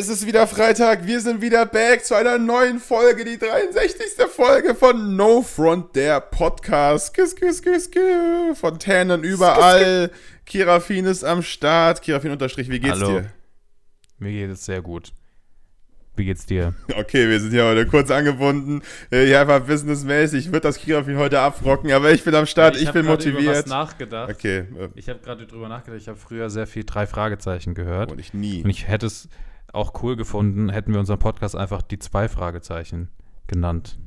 [0.00, 4.24] Es ist wieder Freitag, wir sind wieder back zu einer neuen Folge, die 63.
[4.34, 7.12] Folge von No Front, der Podcast.
[7.12, 8.58] Kiss, kiss, kiss, kiss.
[8.58, 10.10] Fontänen überall.
[10.46, 12.00] Kirafin ist am Start.
[12.00, 13.20] Kirafin unterstrich, wie geht's Hallo.
[13.20, 13.30] dir?
[14.18, 15.12] Mir geht es sehr gut.
[16.16, 16.72] Wie geht's dir?
[16.96, 18.80] Okay, wir sind hier heute kurz angebunden.
[19.10, 20.46] Äh, Hier einfach businessmäßig.
[20.46, 23.22] Ich würde das Kirafin heute abrocken, aber ich bin am Start, ich, hab bin gerade
[23.28, 23.66] Über was motiviert.
[23.66, 24.30] nachgedacht.
[24.30, 26.00] Okay, äh, Ich habe gerade drüber nachgedacht.
[26.00, 28.10] Ich habe früher sehr viel drei Fragezeichen gehört.
[28.10, 28.64] und ich nie.
[28.64, 29.28] Und ich hätte es
[29.72, 33.08] auch cool gefunden, hätten wir unseren Podcast einfach die zwei Fragezeichen
[33.46, 33.98] genannt.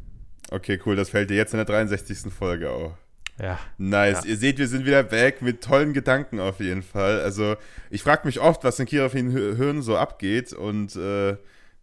[0.52, 2.32] Okay, cool, das fällt dir jetzt in der 63.
[2.32, 2.94] Folge auf.
[3.40, 3.60] Ja.
[3.78, 4.24] Nice.
[4.24, 4.30] Ja.
[4.30, 7.22] Ihr seht, wir sind wieder back mit tollen Gedanken auf jeden Fall.
[7.22, 7.56] Also,
[7.90, 10.54] ich frage mich oft, was in Kirafin Hirn so abgeht.
[10.54, 11.38] Und, äh,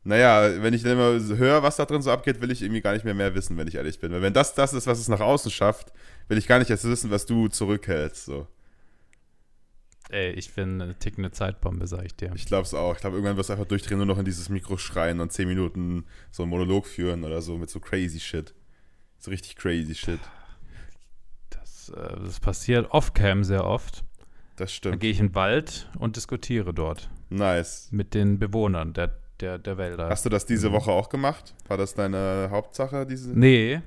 [0.04, 2.92] naja, wenn ich dann immer höre, was da drin so abgeht, will ich irgendwie gar
[2.92, 4.12] nicht mehr mehr wissen, wenn ich ehrlich bin.
[4.12, 5.92] Weil wenn das das ist, was es nach außen schafft,
[6.28, 8.24] will ich gar nicht erst wissen, was du zurückhältst.
[8.26, 8.46] So.
[10.10, 12.32] Ey, ich bin eine tickende Zeitbombe, sag ich dir.
[12.34, 12.94] Ich glaube es auch.
[12.94, 15.46] Ich glaube, irgendwann wirst du einfach durchdrehen, nur noch in dieses Mikro schreien und 10
[15.46, 18.52] Minuten so einen Monolog führen oder so mit so crazy shit.
[19.18, 20.18] So richtig crazy shit.
[21.50, 24.04] Das, äh, das passiert off-cam sehr oft.
[24.56, 25.00] Das Dann stimmt.
[25.00, 27.88] gehe ich in den Wald und diskutiere dort Nice.
[27.92, 30.08] mit den Bewohnern der, der, der Wälder.
[30.08, 30.74] Hast du das diese Mhm.
[30.74, 31.54] Woche auch gemacht?
[31.68, 33.06] War das deine Hauptsache?
[33.06, 33.30] Diese?
[33.30, 33.80] Nee,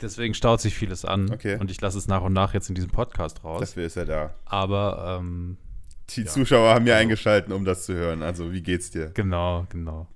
[0.00, 1.30] deswegen staut sich vieles an.
[1.32, 1.56] Okay.
[1.60, 3.60] Und ich lasse es nach und nach jetzt in diesem Podcast raus.
[3.60, 4.34] Dafür ist er da.
[4.44, 5.56] Aber ähm,
[6.10, 6.26] Die Ja.
[6.26, 8.22] Zuschauer haben ja Also- eingeschaltet, um das zu hören.
[8.22, 9.10] Also, wie geht's dir?
[9.14, 10.06] genau, genau.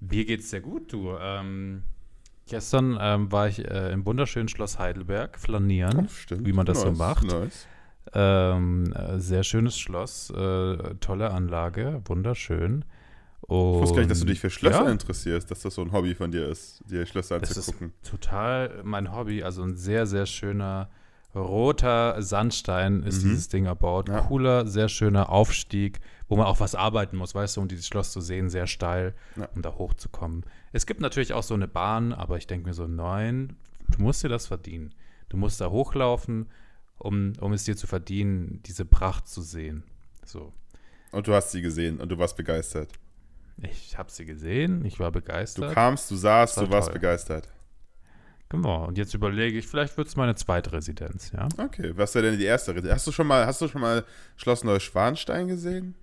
[0.00, 1.16] Mir geht's sehr gut, du.
[1.20, 1.82] Ähm,
[2.48, 6.08] gestern ähm, war ich äh, im wunderschönen Schloss Heidelberg flanieren.
[6.08, 6.44] stimmt.
[6.46, 7.24] wie man das so macht.
[7.24, 7.66] Nice.
[8.14, 12.84] Ähm, äh, sehr schönes Schloss, äh, tolle Anlage, wunderschön.
[13.44, 15.92] Ich wusste gar nicht, dass du dich für Schlösser ja, interessierst, dass das so ein
[15.92, 17.92] Hobby von dir ist, dir Schlösser Das ist anzugucken.
[18.02, 19.42] total mein Hobby.
[19.42, 20.90] Also ein sehr, sehr schöner
[21.34, 23.28] roter Sandstein ist Mhm.
[23.30, 24.08] dieses Ding erbaut.
[24.08, 24.20] Ja.
[24.22, 28.12] Cooler, sehr schöner Aufstieg, wo man auch was arbeiten muss, weißt du, um dieses Schloss
[28.12, 29.48] zu sehen, sehr steil, Ja.
[29.54, 30.44] um da hochzukommen.
[30.72, 33.56] Es gibt natürlich auch so eine Bahn, aber ich denke mir so, nein,
[33.90, 34.94] du musst dir das verdienen.
[35.28, 36.48] Du musst da hochlaufen,
[36.98, 39.82] um, um es dir zu verdienen, diese Pracht zu sehen.
[40.24, 40.52] So.
[41.10, 42.90] Und du hast sie gesehen und du warst begeistert.
[43.58, 45.72] Ich habe sie gesehen, ich war Du begeistert.
[45.74, 46.94] kamst, du saßt, War du warst toll.
[46.94, 47.48] begeistert.
[48.52, 48.86] Genau.
[48.86, 51.48] Und jetzt überlege ich, vielleicht wird es meine zweite Residenz, ja?
[51.58, 52.92] Okay, was wäre denn die erste Rede?
[52.92, 54.04] Hast du schon mal, hast du schon mal
[54.36, 55.94] Schloss Neuschwanstein gesehen?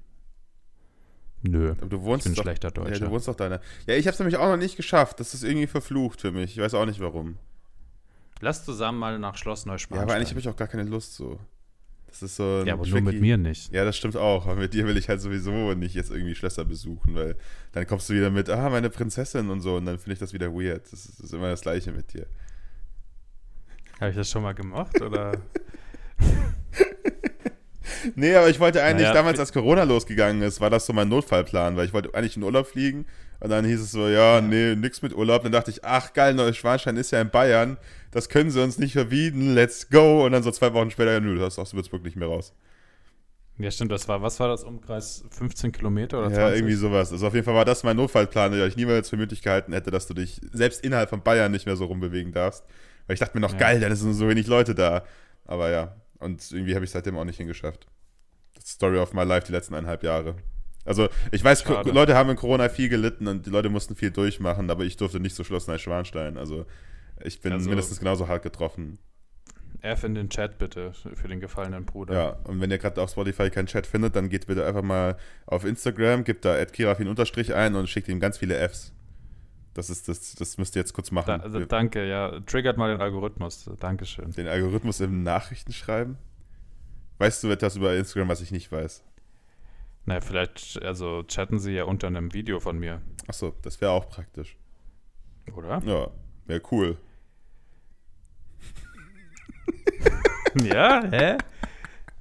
[1.41, 1.73] Nö.
[1.87, 3.05] Du wohnst Ich bin doch, schlechter Ja, Deutscher.
[3.05, 3.47] du wohnst doch da.
[3.47, 3.61] ne?
[3.87, 5.19] Ja, ich habe es nämlich auch noch nicht geschafft.
[5.21, 6.51] Das ist irgendwie verflucht für mich.
[6.51, 7.37] Ich weiß auch nicht warum.
[8.41, 10.03] Lass zusammen mal nach Schloss Ja, Neuschwanstein.
[10.09, 11.39] aber eigentlich habe ich auch gar keine Lust so.
[12.09, 13.71] Das ist so ein Ja, aber nur mit tricky- mir nicht.
[13.71, 14.45] Ja, das stimmt auch.
[14.47, 17.35] Aber mit dir will ich halt sowieso nicht jetzt irgendwie Schlösser besuchen, weil
[17.71, 20.33] dann kommst du wieder mit, ah, meine Prinzessin und so und dann finde ich das
[20.33, 20.83] wieder weird.
[20.91, 22.25] Das ist, das ist immer das Gleiche mit dir.
[23.99, 24.99] Habe ich das schon mal gemacht?
[25.01, 25.33] Oder?
[28.15, 31.09] Nee, aber ich wollte eigentlich Naja, damals, als Corona losgegangen ist, war das so mein
[31.09, 33.05] Notfallplan, weil ich wollte eigentlich in Urlaub fliegen
[33.39, 35.43] und dann hieß es so, ja, nee, nix mit Urlaub.
[35.43, 37.77] Dann dachte ich, ach geil, Neuschwanstein ist ja in Bayern,
[38.11, 40.25] das können sie uns nicht verbieten, let's go.
[40.25, 42.53] Und dann so zwei Wochen später, ja, nö, das aus Würzburg nicht mehr raus.
[43.57, 46.55] ja, stimmt, das war, was war das, Umkreis 15 Kilometer oder Ja, 20?
[46.59, 47.11] irgendwie sowas.
[47.11, 49.91] Also auf jeden Fall war das mein Notfallplan, der ich niemals für möglich gehalten hätte,
[49.91, 52.63] dass du dich selbst innerhalb von Bayern nicht mehr so rumbewegen darfst.
[53.07, 53.57] Weil ich dachte mir noch, Ja.
[53.59, 55.03] geil, dann sind so wenig Leute da.
[55.45, 57.87] Aber ja, und irgendwie habe ich seitdem auch nicht hingeschafft.
[58.55, 60.35] Das Story of my life die letzten eineinhalb Jahre.
[60.89, 61.91] Also ich weiß, Schade.
[61.91, 65.19] Leute haben in Corona viel gelitten und die Leute mussten viel durchmachen, aber ich durfte
[65.19, 66.37] nicht so Schloss Neuschwanstein.
[66.37, 66.65] Also
[67.23, 68.97] ich bin Also- mindestens genauso hart getroffen.
[69.81, 72.13] F in den Chat bitte für den gefallenen Bruder.
[72.13, 75.15] Ja, und wenn ihr gerade auf Spotify keinen Chat findet, dann geht bitte einfach mal
[75.45, 78.91] auf Instagram, gebt da kirafin ein und schickt ihm ganz viele Fs.
[79.75, 81.27] Das ist das, das müsst ihr jetzt kurz machen.
[81.27, 82.39] Da, also, danke, ja.
[82.41, 83.69] Triggert mal den Algorithmus.
[83.79, 84.31] Dankeschön.
[84.31, 86.17] Den Algorithmus im Nachrichten schreiben.
[87.19, 89.03] Weißt du etwas über Instagram, was ich nicht weiß?
[90.05, 94.09] Naja, vielleicht, also chatten sie ja unter einem Video von mir, Achso, das wäre auch
[94.09, 94.57] praktisch.
[95.55, 95.81] oder?
[95.85, 96.07] Ja,
[96.47, 96.97] wäre cool.
[100.63, 101.37] ja, hä?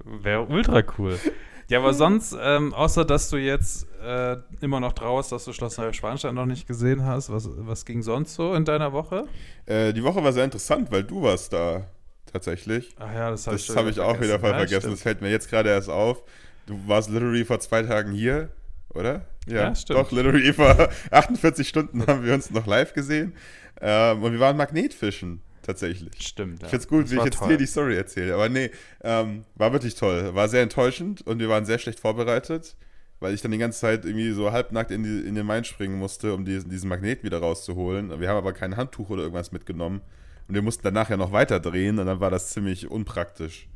[0.03, 1.19] Wäre ultra cool.
[1.67, 5.77] Ja, aber sonst, ähm, außer dass du jetzt äh, immer noch trauerst, dass du Schloss
[5.77, 9.27] Neuschwanstein noch nicht gesehen hast, was, was ging sonst so in deiner Woche?
[9.67, 11.85] Äh, die Woche war sehr interessant, weil du warst da
[12.25, 12.95] tatsächlich.
[12.99, 14.79] Ach ja, das habe ich, Das habe ich auch wieder voll Ja, vergessen.
[14.81, 14.93] stimmt.
[14.95, 16.23] Das fällt mir jetzt gerade erst auf.
[16.69, 18.49] Du warst literally vor zwei Tagen hier,
[18.93, 19.25] oder?
[19.47, 19.99] Ja, stimmt.
[19.99, 23.33] Doch, literally vor 48 Stunden haben wir uns noch live gesehen.
[23.81, 26.13] Ähm, und wir waren Magnetfischen, tatsächlich.
[26.27, 26.61] Stimmt.
[26.61, 27.47] Ich find's gut, Das wie ich jetzt toll.
[27.49, 28.35] dir die Story erzähle.
[28.35, 28.69] Aber nee,
[29.03, 30.35] ähm, war wirklich toll.
[30.35, 32.75] War sehr enttäuschend und wir waren sehr schlecht vorbereitet,
[33.19, 35.97] weil ich dann die ganze Zeit irgendwie so halbnackt in, die, in den Main springen
[35.97, 38.19] musste, um diesen, diesen Magnet wieder rauszuholen.
[38.19, 40.01] Wir haben aber kein Handtuch oder irgendwas mitgenommen.
[40.47, 43.67] Und wir mussten danach ja noch weiter drehen und dann war das ziemlich unpraktisch,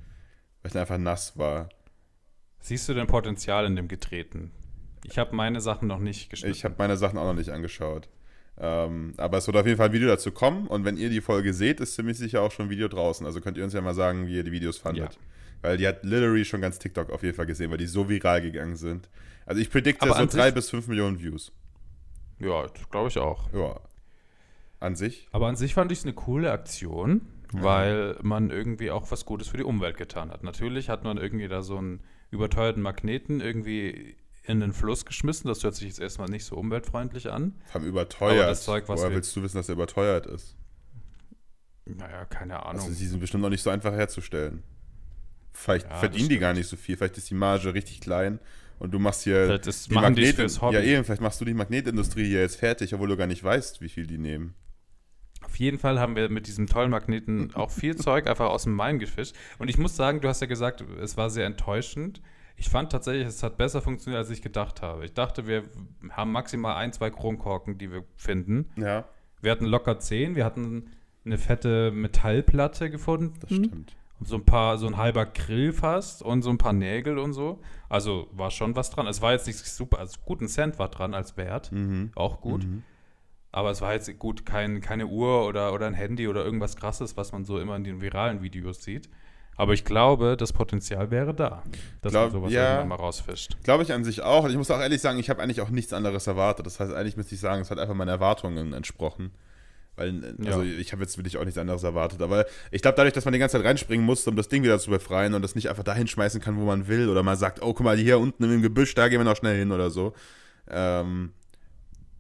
[0.62, 1.69] weil ich dann einfach nass war.
[2.63, 4.50] Siehst du denn Potenzial in dem Getreten?
[5.04, 6.56] Ich habe meine Sachen noch nicht geschnitten.
[6.56, 8.07] Ich habe meine Sachen auch noch nicht angeschaut.
[8.57, 11.19] Ähm, aber es wird auf jeden Fall ein Video dazu kommen und wenn ihr die
[11.19, 13.25] Folge seht, ist ziemlich sicher auch schon ein Video draußen.
[13.25, 15.13] Also könnt ihr uns ja mal sagen, wie ihr die Videos fandet.
[15.13, 15.19] Ja.
[15.62, 18.42] Weil die hat literally schon ganz TikTok auf jeden Fall gesehen, weil die so viral
[18.42, 19.10] gegangen sind.
[19.45, 21.51] Also ich predikte so drei bis fünf Millionen Views.
[22.39, 23.51] Ja, glaube ich auch.
[23.51, 23.81] Ja.
[24.80, 25.27] An sich.
[25.33, 29.50] Aber an sich fand ich es eine coole Aktion, weil man irgendwie auch was Gutes
[29.50, 30.44] für die Umwelt getan hat.
[30.44, 32.00] Natürlich hat man irgendwie da so einen
[32.34, 35.48] überteuerten Magneten irgendwie in den Fluss geschmissen.
[35.48, 37.56] Das hört sich jetzt erstmal nicht so umweltfreundlich an.
[37.74, 38.40] Allem überteuert.
[38.40, 40.58] Aber das Zeug, was Woher willst du wissen, dass er überteuert ist?
[41.86, 42.82] Naja, keine Ahnung.
[42.82, 44.64] Also die sind bestimmt noch nicht so einfach herzustellen.
[45.54, 46.98] Vielleicht Ja, verdienen das die gar nicht so viel.
[46.98, 48.40] Vielleicht ist die Marge richtig klein
[48.80, 50.76] und du machst hier machen die fürs Hobby.
[50.76, 53.82] Ja, eben, vielleicht machst du die Magnetindustrie hier jetzt fertig, obwohl du gar nicht weißt,
[53.82, 54.56] wie viel die nehmen.
[55.54, 58.74] Auf jeden Fall haben wir mit diesem tollen Magneten auch viel Zeug einfach aus dem
[58.74, 59.36] Main gefischt.
[59.60, 62.24] Und ich muss sagen, du hast ja gesagt, es war sehr enttäuschend.
[62.56, 65.06] Ich fand tatsächlich, es hat besser funktioniert, als ich gedacht habe.
[65.06, 65.62] Ich dachte, wir
[66.10, 68.72] haben maximal ein, zwei Kronkorken, die wir finden.
[68.78, 69.06] Ja,
[69.44, 70.36] Wir hatten locker zehn.
[70.36, 70.90] Wir hatten
[71.24, 73.36] eine fette Metallplatte gefunden.
[73.40, 73.96] das stimmt.
[74.20, 77.34] Und so ein paar, so ein halber Grill fast und so ein paar Nägel und
[77.34, 77.60] so.
[77.90, 79.06] Also war schon was dran.
[79.06, 81.72] Es war jetzt nicht super, also guten Cent war dran als Wert.
[81.72, 82.10] Mhm.
[82.16, 82.66] Auch gut.
[83.54, 87.16] Aber es war jetzt gut, kein, keine Uhr oder, oder ein Handy oder irgendwas krasses,
[87.16, 89.10] was man so immer in den viralen Videos sieht.
[89.56, 91.62] Aber ich glaube, das Potenzial wäre da,
[92.02, 92.64] dass Glaub- man sowas ja.
[92.70, 93.58] irgendwann mal rausfischt.
[93.64, 94.44] Glaube ich an sich auch.
[94.46, 96.66] Und ich muss auch ehrlich sagen, ich habe eigentlich auch nichts anderes erwartet.
[96.66, 99.32] Das heißt, eigentlich müsste ich sagen, es hat einfach meinen Erwartungen entsprochen.
[99.96, 100.80] Weil, also Ja.
[100.80, 102.24] ich habe jetzt wirklich auch nichts anderes erwartet.
[102.24, 104.80] Aber ich glaube, dadurch, dass man die ganze Zeit reinspringen musste, um das Ding wieder
[104.80, 107.62] zu befreien und das nicht einfach dahin schmeißen kann, wo man will, oder mal sagt,
[107.62, 110.14] oh, guck mal, hier unten im Gebüsch, da gehen wir noch schnell hin oder so.
[110.68, 111.34] Ähm,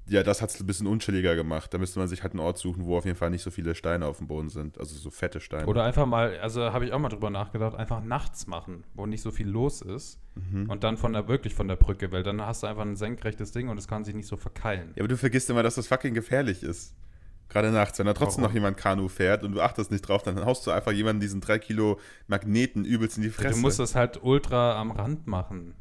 [0.05, 1.73] ja, das hat es ein bisschen unchilliger gemacht.
[1.73, 3.73] Da müsste man sich halt einen Ort suchen, wo auf jeden Fall nicht so viele
[3.73, 4.77] Steine auf dem Boden sind.
[4.77, 5.65] Also so fette Steine.
[5.65, 9.21] Oder einfach mal, also habe ich auch mal drüber nachgedacht, einfach nachts machen, wo nicht
[9.21, 10.19] so viel los ist.
[10.35, 10.69] Mhm.
[10.69, 13.51] Und dann von der, wirklich von der Brücke, weil dann hast du einfach ein senkrechtes
[13.51, 14.91] Ding und es kann sich nicht so verkeilen.
[14.95, 16.95] Ja, aber du vergisst immer, dass das fucking gefährlich ist.
[17.49, 18.51] Gerade nachts, wenn da trotzdem Warum?
[18.51, 21.39] noch jemand Kanu fährt und du achtest nicht drauf, dann haust du einfach jemanden diesen
[21.39, 23.55] 3 Kilo Magneten übelst in die Fresse.
[23.55, 25.75] Du musst das halt ultra am Rand machen.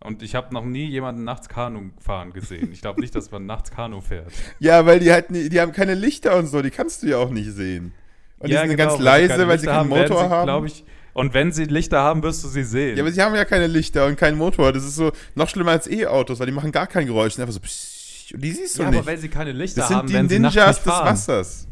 [0.00, 2.70] Und ich habe noch nie jemanden nachts Kanu fahren gesehen.
[2.72, 4.30] Ich glaube nicht, dass man nachts Kanu fährt.
[4.60, 7.16] ja, weil die halt, nie- die haben keine Lichter und so, die kannst du ja
[7.18, 7.92] auch nicht sehen.
[8.38, 10.66] Und die sind ganz genau, leise, keine weil sie Lichter keinen werden Motor sie, haben.
[10.66, 10.84] ich,
[11.14, 12.96] und wenn sie Lichter haben, wirst du sie sehen.
[12.96, 14.72] ja, aber sie haben ja keine Lichter und keinen Motor.
[14.72, 17.32] Das ist so noch schlimmer als E-Autos, weil die machen gar kein Geräusch.
[17.32, 18.98] Die sind einfach so, pssst, und die siehst du Ja, nicht.
[19.00, 20.92] aber wenn sie keine Lichter das sind haben, die werden sie nachts Ninjas des.
[20.92, 21.68] Wassers.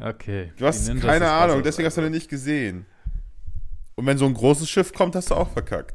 [0.00, 0.52] Okay.
[0.58, 2.84] Du hast die keine Ahnung, deswegen hast du den nicht gesehen.
[3.94, 5.94] Und wenn so ein großes Schiff kommt, hast du auch verkackt.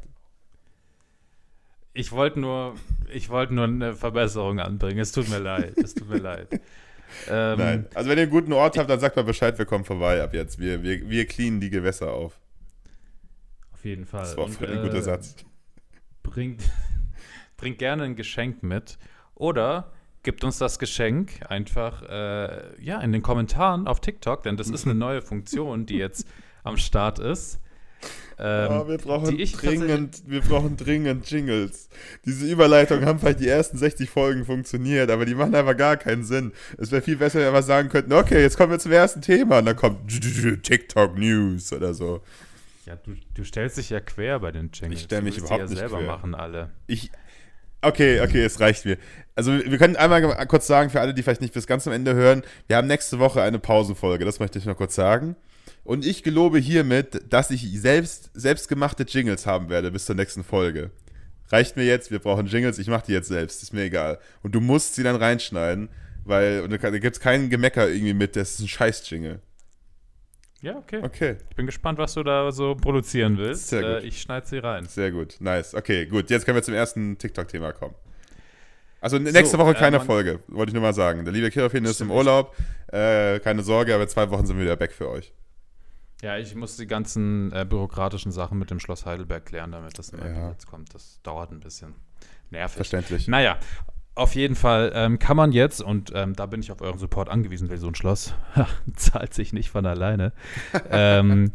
[1.94, 2.74] Ich wollte nur,
[3.12, 4.98] ich wollte nur eine Verbesserung anbringen.
[4.98, 5.78] Es tut mir leid.
[5.78, 6.48] Es tut mir leid.
[7.30, 7.86] Ähm, Nein.
[7.94, 10.34] Also wenn ihr einen guten Ort habt, dann sagt mal Bescheid, wir kommen vorbei ab
[10.34, 10.58] jetzt.
[10.58, 12.40] Wir, wir, wir cleanen die Gewässer auf.
[13.72, 14.22] Auf jeden Fall.
[14.22, 15.36] Das war Und, ein äh, guter Satz.
[16.24, 16.62] Bringt,
[17.56, 18.98] bringt gerne ein Geschenk mit.
[19.36, 19.92] Oder
[20.24, 24.84] gibt uns das Geschenk einfach äh, ja, in den Kommentaren auf TikTok, denn das ist
[24.84, 26.26] eine neue Funktion, die jetzt
[26.64, 27.60] am Start ist.
[28.38, 31.88] Ähm, oh, wir brauchen die ich dringend, wir brauchen dringend Jingles.
[32.24, 36.24] Diese Überleitungen haben vielleicht die ersten 60 Folgen funktioniert, aber die machen einfach gar keinen
[36.24, 36.52] Sinn.
[36.76, 39.58] Es wäre viel besser, wenn wir sagen könnten, okay, jetzt kommen wir zum ersten Thema
[39.58, 40.10] und dann kommt
[40.62, 42.22] TikTok News oder so.
[42.86, 45.00] Ja, du, du stellst dich ja quer bei den Jingles.
[45.00, 46.06] Ich stell mich überhaupt die nicht ja selber quer.
[46.06, 46.70] machen alle.
[46.86, 47.10] Ich.
[47.80, 48.96] Okay, okay, es reicht mir.
[49.34, 52.14] Also, wir können einmal kurz sagen, für alle, die vielleicht nicht bis ganz am Ende
[52.14, 55.36] hören, wir haben nächste Woche eine Pausenfolge, das möchte ich noch kurz sagen.
[55.84, 60.90] Und ich gelobe hiermit, dass ich selbst selbstgemachte Jingles haben werde bis zur nächsten Folge.
[61.50, 64.18] Reicht mir jetzt, wir brauchen Jingles, ich mache die jetzt selbst, ist mir egal.
[64.42, 65.90] Und du musst sie dann reinschneiden,
[66.24, 69.40] weil und da, da gibt es keinen Gemecker irgendwie mit, das ist ein Scheiß-Jingle.
[70.62, 71.00] Ja, okay.
[71.02, 73.68] Okay, Ich bin gespannt, was du da so produzieren willst.
[73.68, 74.04] Sehr gut.
[74.04, 74.86] Äh, ich schneide sie rein.
[74.86, 75.74] sehr gut, nice.
[75.74, 77.94] Okay, gut, jetzt können wir zum ersten TikTok-Thema kommen.
[79.02, 81.26] Also nächste So, Woche äh, keine man- Wollte ich nur mal sagen.
[81.26, 82.10] Der liebe Kirafin ist im.
[82.10, 82.56] Urlaub.
[82.90, 85.34] Äh, keine Sorge, aber in zwei Wochen sind wir wieder back für euch.
[86.22, 90.12] Ja, ich muss die ganzen äh, bürokratischen Sachen mit dem Schloss Heidelberg klären, damit das
[90.12, 90.18] Ja.
[90.18, 90.94] Gesetz kommt.
[90.94, 91.94] Das dauert ein bisschen.
[92.50, 92.76] Nervig.
[92.76, 93.28] Verständlich.
[93.28, 93.58] Naja,
[94.14, 97.28] auf jeden Fall ähm, kann man jetzt, und ähm, da bin ich auf euren Support
[97.28, 98.32] angewiesen, weil so ein Schloss
[98.96, 100.32] zahlt sich nicht von alleine.
[100.90, 101.50] ähm,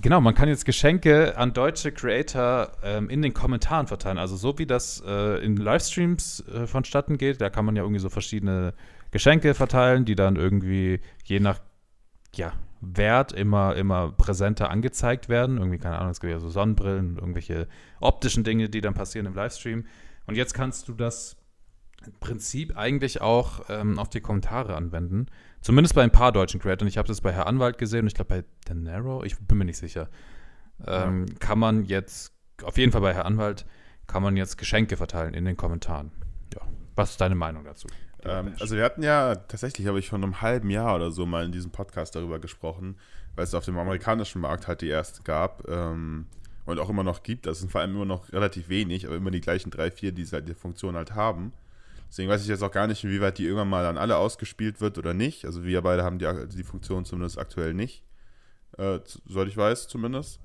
[0.00, 4.18] genau, man kann jetzt Geschenke an deutsche Creator ähm, in den Kommentaren verteilen.
[4.18, 8.00] Also so wie das äh, in Livestreams äh, vonstatten geht, da kann man ja irgendwie
[8.00, 8.74] so verschiedene
[9.10, 11.58] Geschenke verteilen, die dann irgendwie je nach
[12.34, 15.58] ja, Wert immer, immer präsenter angezeigt werden.
[15.58, 17.68] Irgendwie, keine Ahnung, es gibt ja so Sonnenbrillen, irgendwelche
[18.00, 19.86] optischen Dinge, die dann passieren im Livestream.
[20.26, 21.36] Und jetzt kannst du das
[22.20, 25.26] Prinzip eigentlich auch ähm, auf die Kommentare anwenden.
[25.60, 26.88] Zumindest bei ein paar deutschen Creatoren.
[26.88, 29.64] Ich habe das bei Herr Anwalt gesehen und ich glaube bei Denaro, ich bin mir
[29.64, 30.08] nicht sicher.
[30.84, 32.32] Ähm, Kann man jetzt,
[32.64, 33.64] auf jeden Fall bei Herr Anwalt,
[34.08, 36.10] kann man jetzt Geschenke verteilen in den Kommentaren.
[36.54, 36.62] Ja.
[36.96, 37.86] Was ist deine Meinung dazu?
[38.24, 41.44] Ähm, also wir hatten ja tatsächlich, habe ich vor einem halben Jahr oder so mal
[41.44, 42.96] in diesem Podcast darüber gesprochen,
[43.34, 46.26] weil es auf dem amerikanischen Markt halt die erste gab ähm,
[46.64, 47.46] und auch immer noch gibt.
[47.46, 50.24] Das sind vor allem immer noch relativ wenig, aber immer die gleichen drei, vier, die
[50.26, 51.52] halt die Funktion halt haben.
[52.08, 54.98] Deswegen weiß ich jetzt auch gar nicht, inwieweit die irgendwann mal an alle ausgespielt wird
[54.98, 55.46] oder nicht.
[55.46, 58.04] Also wir beide haben die, die Funktion zumindest aktuell nicht.
[58.76, 60.38] Äh, soweit ich weiß, zumindest.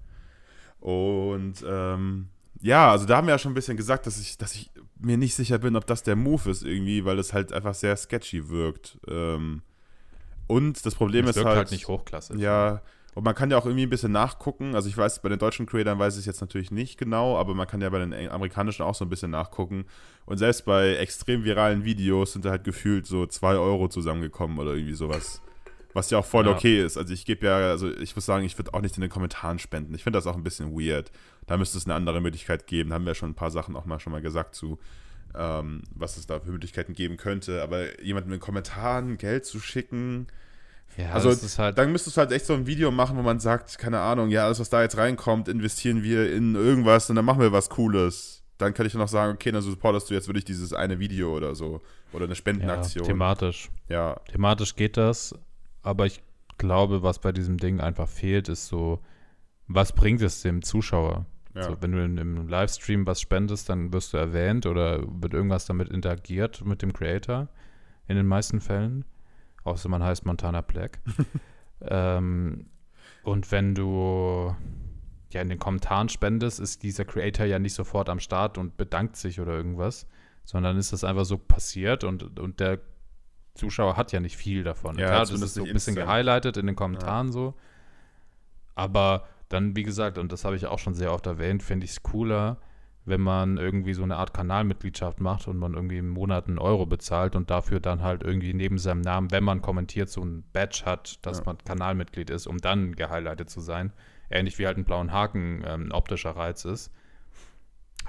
[0.79, 2.29] Und ähm,
[2.61, 5.17] ja, also da haben wir ja schon ein bisschen gesagt, dass ich, dass ich mir
[5.17, 8.49] nicht sicher bin, ob das der Move ist irgendwie, weil es halt einfach sehr sketchy
[8.49, 8.97] wirkt.
[9.07, 9.61] Ähm,
[10.47, 12.39] und das Problem Es ist wirkt halt, halt nicht hochklassig.
[12.39, 12.81] ja,
[13.13, 14.75] und man kann ja auch irgendwie ein bisschen nachgucken.
[14.75, 17.55] Also ich weiß, bei den deutschen Creators weiß ich es jetzt natürlich nicht genau, aber
[17.55, 19.85] man kann ja bei den amerikanischen auch so ein bisschen nachgucken.
[20.27, 24.75] Und selbst bei extrem viralen Videos sind da halt gefühlt so 2 Euro zusammengekommen oder
[24.75, 25.41] irgendwie sowas.
[25.97, 26.51] Was ja auch voll Ja.
[26.53, 26.95] okay ist.
[26.95, 29.57] Also ich gebe ja, also ich muss sagen, ich würde auch nicht in den Kommentaren
[29.57, 29.95] spenden.
[29.95, 31.11] Ich finde das auch ein bisschen weird.
[31.47, 32.89] Da müsste es eine andere Möglichkeit geben.
[32.91, 34.77] Da haben wir schon ein paar Sachen auch mal schon mal gesagt zu,
[35.35, 37.63] ähm, was es da für Möglichkeiten geben könnte.
[37.63, 40.27] Aber jemandem in den Kommentaren Geld zu schicken,
[40.97, 41.77] Ja, also halt.
[41.79, 44.45] dann müsstest du halt echt so ein Video machen, wo man sagt, keine Ahnung, ja,
[44.45, 48.43] alles, was da jetzt reinkommt, investieren wir in irgendwas und dann machen wir was Cooles.
[48.59, 51.35] Dann kann ich dann noch sagen, okay, dann supportest du jetzt wirklich dieses eine Video
[51.35, 51.81] oder so.
[52.13, 53.05] Oder eine ja, Spendenaktion.
[53.05, 53.69] thematisch.
[53.89, 55.35] Ja, Thematisch geht das,
[55.87, 56.21] aber ich
[56.57, 58.99] glaube, was bei diesem Ding einfach fehlt, ist so,
[59.67, 61.25] was bringt es dem Zuschauer?
[61.55, 61.63] ja.
[61.63, 65.65] So, wenn du in, im Livestream was spendest, dann wirst du erwähnt oder wird irgendwas
[65.65, 67.47] damit interagiert mit dem Creator.
[68.07, 69.05] In den meisten Fällen.
[69.63, 70.99] Außer man heißt Montana Black.
[71.81, 72.67] ähm,
[73.23, 74.55] und wenn du
[75.31, 79.17] ja in den Kommentaren spendest, ist dieser Creator ja nicht sofort am Start und bedankt
[79.17, 80.07] sich oder irgendwas,
[80.45, 82.79] sondern ist das einfach so passiert und, und der
[83.57, 84.97] Zuschauer hat ja nicht viel davon.
[84.97, 86.07] Ja, Klar, das ist so ein bisschen instant.
[86.07, 87.53] gehighlightet in den Kommentaren so.
[88.75, 91.91] Aber dann, wie gesagt, und das habe ich auch schon sehr oft erwähnt, finde ich
[91.91, 92.57] es cooler,
[93.05, 96.85] wenn man irgendwie so eine Art Kanalmitgliedschaft macht und man irgendwie im Monat einen Euro
[96.85, 100.83] bezahlt und dafür dann halt irgendwie neben seinem Namen, wenn man kommentiert, so ein Badge
[100.85, 101.45] hat, dass Ja.
[101.45, 103.93] man Kanalmitglied ist, um dann gehighlightet zu sein.
[104.29, 106.91] Ähnlich wie halt ein blauen Haken ähm, ein optischer Reiz ist.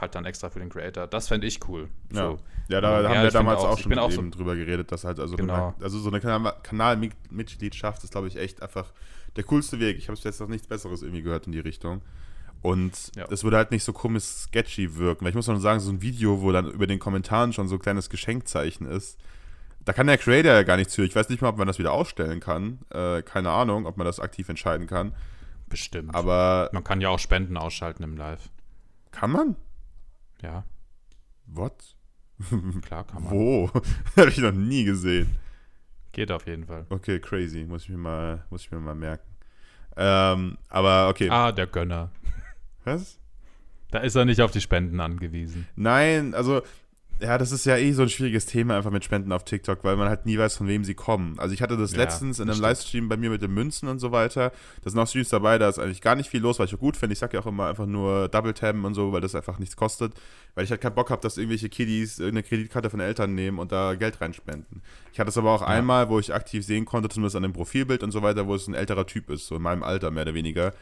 [0.01, 1.07] Halt dann extra für den Creator.
[1.09, 1.89] Das fände ich cool.
[2.13, 2.31] Ja.
[2.31, 2.39] So.
[2.69, 5.19] Ja, da Ja, haben wir damals auch- auch schon auch so- drüber geredet, dass halt
[5.19, 5.75] also, Genau.
[5.81, 8.93] also so eine Kanal Kanalmitgliedschaft ist, glaube ich, echt einfach
[9.37, 9.99] der coolste Weg.
[9.99, 12.03] Ich habe jetzt noch nichts Besseres irgendwie gehört in die Richtung.
[12.63, 13.27] Und Ja.
[13.31, 15.25] es würde halt nicht so komisch sketchy wirken.
[15.25, 17.77] Weil ich muss noch sagen, so ein Video, wo dann über den Kommentaren schon so
[17.77, 19.19] ein kleines Geschenkzeichen ist,
[19.85, 21.05] da kann der Creator ja gar nichts für.
[21.05, 22.81] Ich weiß nicht mal, ob man das wieder ausstellen kann.
[22.91, 25.13] Äh, keine Ahnung, ob man das aktiv entscheiden kann.
[25.69, 26.15] Bestimmt.
[26.15, 28.49] Aber man kann ja auch Spenden ausschalten im Live.
[29.11, 29.57] kann man?
[30.43, 30.65] Ja,
[31.53, 31.97] What?
[32.83, 33.33] klar kann man.
[33.33, 33.71] Wo?
[34.17, 35.37] habe ich noch nie gesehen.
[36.13, 36.87] Geht auf jeden Fall.
[36.89, 37.65] Okay, crazy.
[37.65, 39.29] Muss ich mir mal, muss ich mir mal merken.
[39.97, 41.29] Ähm, aber okay.
[41.31, 42.11] Ah, der Gönner.
[42.85, 43.19] Was?
[43.91, 45.67] Da ist er nicht auf die Spenden angewiesen.
[45.75, 46.63] Nein, also,
[47.21, 49.97] ja, das ist ja eh so ein schwieriges Thema einfach mit Spenden auf TikTok, weil
[49.97, 51.37] man halt nie weiß, von wem sie kommen.
[51.39, 52.69] Also ich hatte das Ja, letztens in einem stimmt.
[52.69, 54.53] Livestream bei mir mit den Münzen und so weiter.
[54.83, 56.81] Da sind auch Streams dabei, da ist eigentlich gar nicht viel los, was ich auch
[56.81, 57.15] gut finde.
[57.15, 59.75] Ich sag ja auch immer einfach nur Double Tabben und so, weil das einfach nichts
[59.77, 60.15] kostet.
[60.55, 63.73] Weil ich halt keinen Bock habe, dass irgendwelche Kiddies irgendeine Kreditkarte von Eltern nehmen und
[63.73, 64.83] da Geld reinspenden.
[65.13, 68.05] Ich hatte es aber auch einmal, wo ich aktiv sehen konnte, zumindest an dem Profilbild
[68.05, 70.35] und so weiter, wo es ein älterer Typ ist, so in meinem Alter mehr oder
[70.35, 70.73] weniger,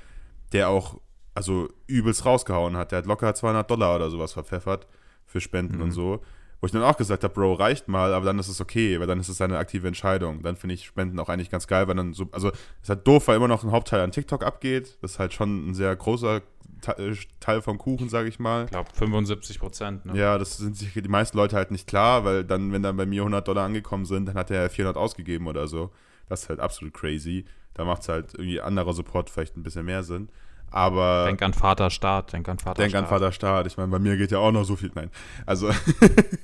[0.53, 1.01] der auch
[1.35, 2.93] also übelst rausgehauen hat.
[2.93, 4.87] Der hat locker 200 Dollar oder sowas verpfeffert
[5.27, 5.83] für Spenden Mhm.
[5.83, 6.23] und so.
[6.61, 9.07] Wo ich dann auch gesagt habe, Bro, reicht mal, aber dann ist es okay, weil
[9.07, 10.43] dann ist es eine aktive Entscheidung.
[10.43, 12.55] Dann finde ich Spenden auch eigentlich ganz geil, weil dann so, also es
[12.85, 14.97] ist halt doof, weil immer noch ein Hauptteil an TikTok abgeht.
[15.03, 16.41] Das ist halt schon ein sehr großer
[16.81, 18.65] Te- Teil vom Kuchen, sage ich mal.
[18.65, 20.07] Ich glaube 75 Prozent.
[20.07, 20.17] Ne?
[20.19, 23.07] Ja, das sind sich die meisten Leute halt nicht klar, weil dann, wenn dann bei
[23.07, 25.91] mir 100 Dollar angekommen sind, dann hat er 400 ausgegeben oder so.
[26.29, 27.45] Das ist halt absolut crazy.
[27.75, 30.29] Da macht es halt irgendwie anderer Support vielleicht ein bisschen mehr Sinn.
[30.71, 33.67] Aber Denk an Vater Staat, denk an Vater denk an Vater Staat.
[33.67, 34.91] Ich meine, bei mir geht ja auch noch so viel.
[34.95, 35.11] Nein.
[35.47, 35.71] Also,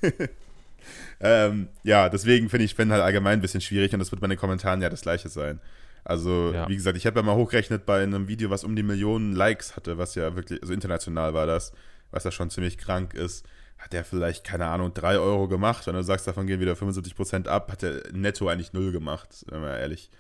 [1.21, 4.27] ähm, ja, deswegen finde ich Spenden halt allgemein ein bisschen schwierig und das wird bei
[4.29, 5.61] den Kommentaren ja das gleiche sein.
[6.05, 6.69] Also, Ja.
[6.69, 9.77] wie gesagt, ich habe ja mal hochgerechnet bei einem Video, was um die Millionen Likes
[9.77, 11.73] hatte, was ja wirklich, also international war das,
[12.11, 13.47] was ja schon ziemlich krank ist,
[13.79, 15.87] hat der vielleicht, keine Ahnung, 3 Euro gemacht.
[15.87, 19.61] Wenn du sagst, davon gehen wieder 75% ab, hat der netto eigentlich null gemacht, wenn
[19.61, 20.11] man ehrlich.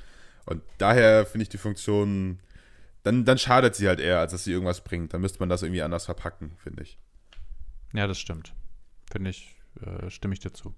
[0.47, 2.39] Und daher finde ich die Funktion,
[3.03, 5.13] dann, dann schadet sie halt eher, als dass sie irgendwas bringt.
[5.15, 6.99] Dann müsste man das irgendwie anders verpacken, finde ich.
[7.93, 8.55] Ja, das stimmt.
[9.11, 9.55] Finde ich,
[9.85, 10.75] äh, stimme ich dir zu.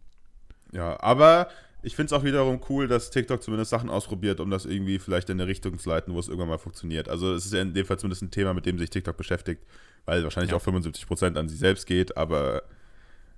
[0.73, 1.49] Ja, aber
[1.83, 5.29] ich finde es auch wiederum cool, dass TikTok zumindest Sachen ausprobiert, um das irgendwie vielleicht
[5.31, 7.09] in eine Richtung zu leiten, wo es irgendwann mal funktioniert.
[7.09, 9.63] Also es ist ja in dem Fall zumindest ein Thema, mit dem sich TikTok beschäftigt,
[10.07, 10.57] weil wahrscheinlich Ja.
[10.57, 12.63] auch 75% an sie selbst geht, aber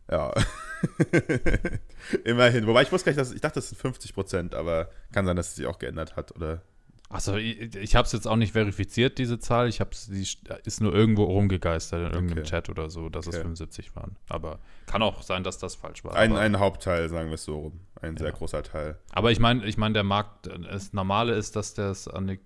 [0.11, 0.33] ja.
[2.25, 2.66] Immerhin.
[2.66, 5.49] Wobei ich wusste gar nicht, dass ich dachte, das sind 50%, aber kann sein, dass
[5.49, 6.62] es sich auch geändert hat oder
[7.08, 9.68] Achso, ich, ich habe es jetzt auch nicht verifiziert, diese Zahl.
[9.68, 10.26] Ich hab's, die
[10.64, 12.48] ist nur irgendwo rumgegeistert in irgendeinem Okay.
[12.48, 13.42] Chat oder so, dass es Okay.
[13.42, 14.16] 75 waren.
[14.28, 16.14] Aber kann auch sein, dass das falsch war.
[16.16, 17.80] Ein, ein Hauptteil, sagen wir es so rum.
[18.02, 18.34] Ein sehr Ja.
[18.34, 18.98] großer Teil.
[19.12, 22.40] aber ich meine, ich mein, der Markt, das Normale ist, dass das an die,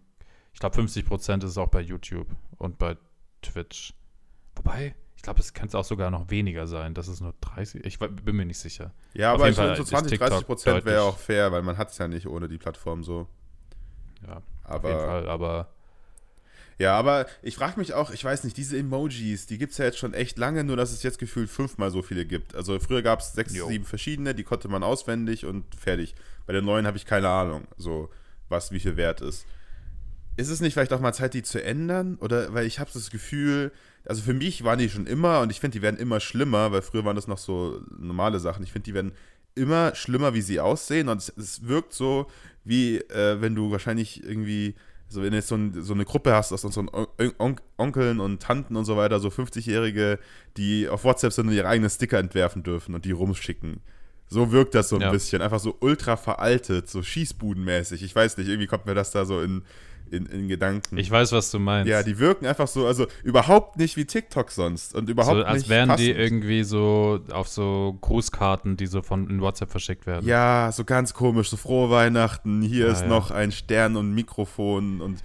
[0.52, 2.96] ich glaube 50 Prozent ist auch bei YouTube und bei
[3.40, 3.94] Twitch.
[4.56, 6.92] Wobei, ich glaube, es könnte auch sogar noch weniger sein.
[6.92, 7.84] Das ist nur 30.
[7.86, 8.92] Ich bin mir nicht sicher.
[9.14, 11.62] Ja, Auf aber ich finde so ist 20, TikTok 30 Prozent wäre auch fair, weil
[11.62, 13.26] man hat es ja nicht ohne die Plattform so.
[14.26, 15.28] Ja, auf jeden Aber Fall.
[15.28, 15.68] Aber
[16.80, 19.84] ja, aber ich frage mich auch, ich weiß nicht, diese Emojis, die gibt es ja
[19.84, 22.54] jetzt schon echt lange, nur dass es jetzt gefühlt fünfmal so viele gibt.
[22.54, 23.68] Also früher gab es sechs, Jo.
[23.68, 26.14] sieben verschiedene, die konnte man auswendig und fertig.
[26.46, 28.08] Bei den neuen habe ich keine Ahnung, so
[28.48, 29.44] was wie viel wert ist.
[30.38, 32.16] Ist es nicht vielleicht auch mal Zeit, die zu ändern?
[32.18, 33.72] Oder weil ich habe das Gefühl,
[34.06, 36.80] also für mich waren die schon immer und ich finde, die werden immer schlimmer, weil
[36.80, 38.62] früher waren das noch so normale Sachen.
[38.62, 39.12] Ich finde, die werden
[39.54, 42.26] immer schlimmer, wie sie aussehen und es, es wirkt so,
[42.70, 44.74] wie äh, wenn du wahrscheinlich irgendwie,
[45.08, 47.06] so wenn du jetzt so, ein, so eine Gruppe hast aus unseren On
[47.38, 50.18] On Onkeln und Tanten und so weiter, so 50-Jährige,
[50.56, 53.80] die auf WhatsApp sind und ihre eigenen Sticker entwerfen dürfen und die rumschicken.
[54.28, 55.10] So wirkt das so ein Ja.
[55.10, 55.42] bisschen.
[55.42, 58.04] Einfach so ultra veraltet, so schießbudenmäßig.
[58.04, 59.62] Ich weiß nicht, irgendwie kommt mir das da so in,
[60.12, 60.98] in, in Gedanken.
[60.98, 61.88] ich weiß, was du meinst.
[61.90, 65.58] ja, die wirken einfach so, also überhaupt nicht wie TikTok sonst und überhaupt so, als
[65.62, 66.18] nicht wären die passend.
[66.18, 70.26] irgendwie so auf so Grußkarten, die so von in WhatsApp verschickt werden.
[70.26, 73.06] Ja, so ganz komisch, so frohe Weihnachten, hier Ja, ist ja.
[73.08, 75.18] noch ein Stern und ein Mikrofon und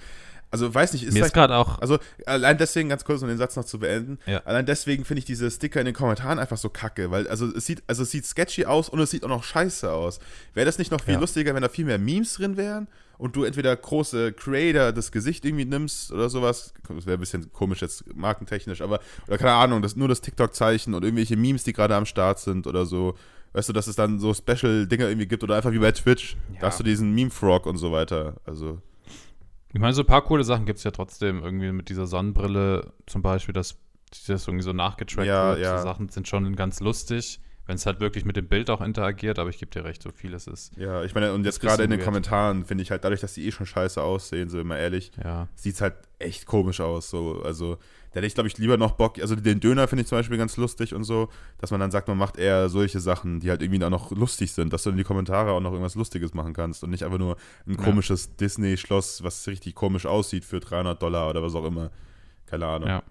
[0.51, 1.79] also weiß nicht, ist Mir ist gerade auch.
[1.81, 4.37] Also allein deswegen, ganz kurz, um den Satz noch zu beenden, Ja.
[4.45, 7.65] allein deswegen finde ich diese Sticker in den Kommentaren einfach so kacke, weil also es
[7.65, 10.19] sieht, also es sieht sketchy aus und es sieht auch noch scheiße aus.
[10.53, 11.19] Wäre das nicht noch viel Ja.
[11.19, 12.87] lustiger, wenn da viel mehr Memes drin wären
[13.17, 17.51] und du entweder große Creator das Gesicht irgendwie nimmst oder sowas, das wäre ein bisschen
[17.53, 21.73] komisch jetzt markentechnisch, aber oder keine Ahnung, das, nur das TikTok-Zeichen und irgendwelche Memes, die
[21.73, 23.15] gerade am Start sind oder so.
[23.53, 26.59] Weißt du, dass es dann so Special-Dinger irgendwie gibt oder einfach wie bei Twitch, Ja.
[26.59, 28.35] da hast du diesen Meme-Frog und so weiter.
[28.45, 28.81] Also,
[29.73, 31.41] Ich meine, so ein paar coole Sachen gibt es ja trotzdem.
[31.41, 33.77] Irgendwie mit dieser Sonnenbrille zum Beispiel, dass
[34.27, 35.59] das irgendwie so nachgetrackt Ja, wird.
[35.59, 35.77] ja.
[35.77, 39.39] So Sachen sind schon ganz lustig, wenn es halt wirklich mit dem Bild auch interagiert.
[39.39, 40.75] Aber ich gebe dir recht, so viel es ist.
[40.77, 42.05] Ja, ich meine, und jetzt gerade in den weird.
[42.05, 45.47] Kommentaren finde ich halt, dadurch, dass die eh schon scheiße aussehen, so immer ehrlich, Ja.
[45.55, 47.09] sieht es halt echt komisch aus.
[47.09, 47.41] So.
[47.43, 47.75] Also,
[48.11, 50.37] da hätte ich, glaube ich, lieber noch Bock, also den Döner finde ich zum Beispiel
[50.37, 53.61] ganz lustig und so, dass man dann sagt, man macht eher solche Sachen, die halt
[53.61, 56.53] irgendwie auch noch lustig sind, dass du in die Kommentare auch noch irgendwas Lustiges machen
[56.53, 57.35] kannst und nicht einfach nur
[57.67, 57.83] ein Ja.
[57.83, 61.91] komisches Disney-Schloss, was richtig komisch aussieht für 300 Dollar oder was auch immer.
[62.45, 62.87] Keine Ahnung.
[62.87, 63.03] Ja.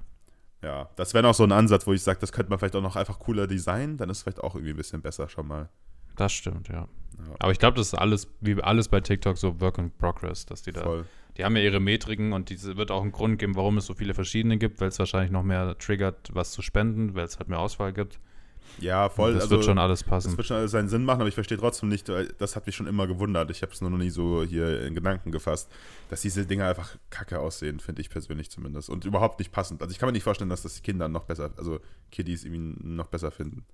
[0.64, 2.82] Ja, das wäre noch so ein Ansatz, wo ich sage, das könnte man vielleicht auch
[2.82, 5.68] noch einfach cooler designen, dann ist es vielleicht auch irgendwie ein bisschen besser schon mal.
[6.16, 6.88] Das stimmt, ja.
[7.18, 7.34] Ja.
[7.38, 10.62] Aber ich glaube, das ist alles, wie alles bei TikTok, so Work in Progress, dass
[10.62, 10.82] die da.
[10.82, 11.04] Voll.
[11.36, 13.94] Die haben ja ihre Metriken und diese wird auch einen Grund geben, warum es so
[13.94, 17.48] viele verschiedene gibt, weil es wahrscheinlich noch mehr triggert, was zu spenden, weil es halt
[17.48, 18.20] mehr Auswahl gibt.
[18.78, 19.34] Ja, voll.
[19.34, 20.36] das also, wird schon alles Das passen.
[20.36, 22.86] wird schon alles seinen Sinn machen, aber ich verstehe trotzdem nicht, das hat mich schon
[22.86, 23.50] immer gewundert.
[23.50, 25.70] Ich habe es nur noch nie so hier in Gedanken gefasst,
[26.10, 28.90] dass diese Dinge einfach kacke aussehen, finde ich persönlich zumindest.
[28.90, 29.82] Und überhaupt nicht passend.
[29.82, 33.06] Also ich kann mir nicht vorstellen, dass das Kinder noch besser, also Kiddies irgendwie noch
[33.06, 33.64] besser finden.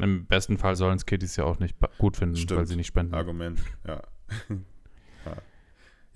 [0.00, 2.58] Im besten Fall sollen es Kiddies ja auch nicht gut finden, Stimmt.
[2.58, 3.14] weil sie nicht spenden.
[3.14, 4.02] Argument, ja.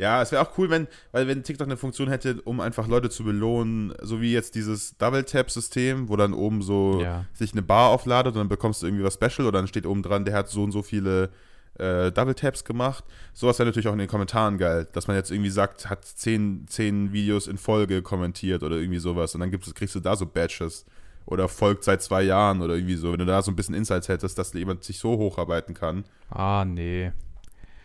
[0.03, 3.09] Ja, es wäre auch cool, wenn, weil wenn TikTok eine Funktion hätte, um einfach Leute
[3.09, 7.25] zu belohnen, so wie jetzt dieses Double-Tap-System, wo dann oben so Ja.
[7.33, 10.03] sich eine Bar aufladet und dann bekommst du irgendwie was Special oder dann steht oben
[10.03, 11.31] dran, der hat so und so viele
[11.79, 13.05] äh, Double Taps gemacht.
[13.33, 16.67] Sowas wäre natürlich auch in den Kommentaren geil, dass man jetzt irgendwie sagt, hat zehn,
[16.69, 20.27] zehn Videos in Folge kommentiert oder irgendwie sowas und dann gibt's, kriegst du da so
[20.27, 20.85] Badges
[21.27, 23.13] oder folgt seit zwei Jahren oder irgendwie so.
[23.13, 26.05] Wenn du da so ein bisschen Insights hättest, dass jemand sich so hocharbeiten kann.
[26.29, 27.13] Ah, nee.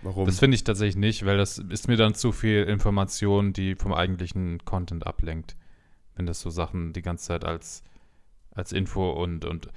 [0.01, 0.25] Warum?
[0.25, 3.93] Das finde ich tatsächlich nicht, weil das ist mir dann zu viel Information, die vom
[3.93, 5.55] eigentlichen Content ablenkt.
[6.15, 7.83] Wenn das so Sachen die ganze Zeit als,
[8.51, 9.67] als Info und, und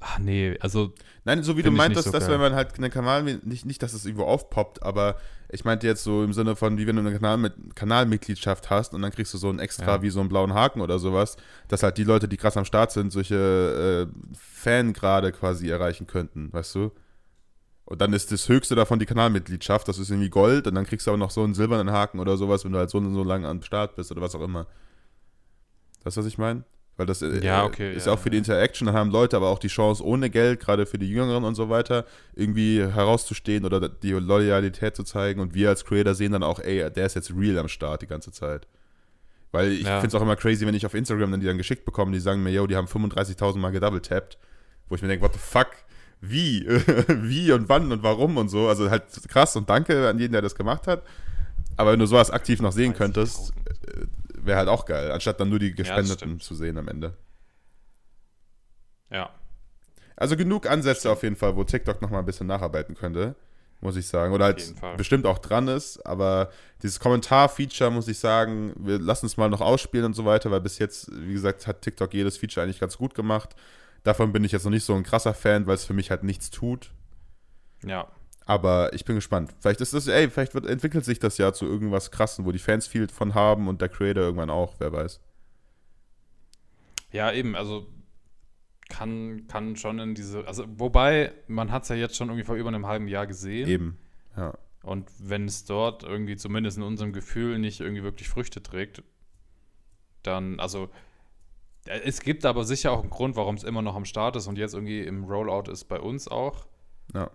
[0.00, 0.92] ach nee, also
[1.24, 2.32] Nein, so wie du meintest, so dass geil.
[2.34, 5.16] wenn man halt einen Kanal, nicht, nicht, dass es irgendwo aufpoppt, aber
[5.50, 8.94] ich meinte jetzt so im Sinne von, wie wenn du eine Kanal mit, Kanalmitgliedschaft hast
[8.94, 10.02] und dann kriegst du so einen extra, Ja.
[10.02, 11.36] wie so einen blauen Haken oder sowas,
[11.68, 16.52] dass halt die Leute, die krass am Start sind, solche äh, Fangrade quasi erreichen könnten,
[16.52, 16.92] weißt du?
[17.90, 21.08] Und dann ist das höchste davon die Kanalmitgliedschaft, das ist irgendwie Gold und dann kriegst
[21.08, 23.24] du aber noch so einen silbernen Haken oder sowas, wenn du halt so und so
[23.24, 24.68] lange am Start bist oder was auch immer.
[26.04, 26.62] Das, was ich meine?
[26.96, 28.36] Weil das äh, Ja, okay, ist ja, auch für die.
[28.38, 31.56] Interaction, dann haben Leute aber auch die Chance, ohne Geld, gerade für die Jüngeren und
[31.56, 35.40] so weiter, irgendwie herauszustehen oder die Loyalität zu zeigen.
[35.40, 38.06] Und wir als Creator sehen dann auch, ey, der ist jetzt real am Start die
[38.06, 38.68] ganze Zeit.
[39.50, 39.96] Weil ich Ja.
[40.00, 42.20] finde es auch immer crazy, wenn ich auf Instagram dann die dann geschickt bekomme, die
[42.20, 44.38] sagen mir, yo, die haben 35.000 Mal gedouble-tappt.
[44.88, 45.68] Wo ich mir denke, what the fuck?
[46.20, 46.66] Wie?
[47.08, 48.68] Wie und wann und warum und so.
[48.68, 51.02] Also halt krass und danke an jeden, der das gemacht hat.
[51.76, 53.52] Aber wenn du sowas aktiv noch sehen könntest,
[54.34, 56.42] wäre halt auch geil, anstatt dann nur die Gespendeten stimmt.
[56.42, 57.14] zu sehen am Ende.
[59.10, 59.30] ja.
[60.16, 63.36] Also genug Ansätze auf jeden Fall, wo TikTok noch mal ein bisschen nacharbeiten könnte.
[63.80, 64.34] muss ich sagen.
[64.34, 66.50] Oder halt bestimmt auch dran ist, aber
[66.82, 70.60] dieses Kommentar-Feature, muss ich sagen, wir lassen es mal noch ausspielen und so weiter, weil
[70.60, 73.56] bis jetzt, wie gesagt, hat TikTok jedes Feature eigentlich ganz gut gemacht.
[74.02, 76.22] Davon bin ich jetzt noch nicht so ein krasser Fan, weil es für mich halt
[76.22, 76.92] nichts tut.
[77.84, 78.08] Ja.
[78.46, 79.54] Aber ich bin gespannt.
[79.60, 82.58] Vielleicht ist das, ey, vielleicht wird, entwickelt sich das ja zu irgendwas krassen, wo die
[82.58, 85.20] Fans viel von haben und der Creator irgendwann auch, wer weiß.
[87.12, 87.86] Ja, eben, also
[88.88, 92.56] kann, kann schon in diese, also wobei, man hat es ja jetzt schon irgendwie vor
[92.56, 93.68] über einem halben Jahr gesehen.
[93.68, 93.98] Eben,
[94.36, 94.54] ja.
[94.82, 99.02] Und wenn es dort irgendwie zumindest in unserem Gefühl nicht irgendwie wirklich Früchte trägt,
[100.22, 100.90] dann, also
[102.04, 104.58] es gibt aber sicher auch einen Grund, warum es immer noch am Start ist und
[104.58, 106.66] jetzt irgendwie im Rollout ist bei uns auch.
[107.14, 107.30] Ja.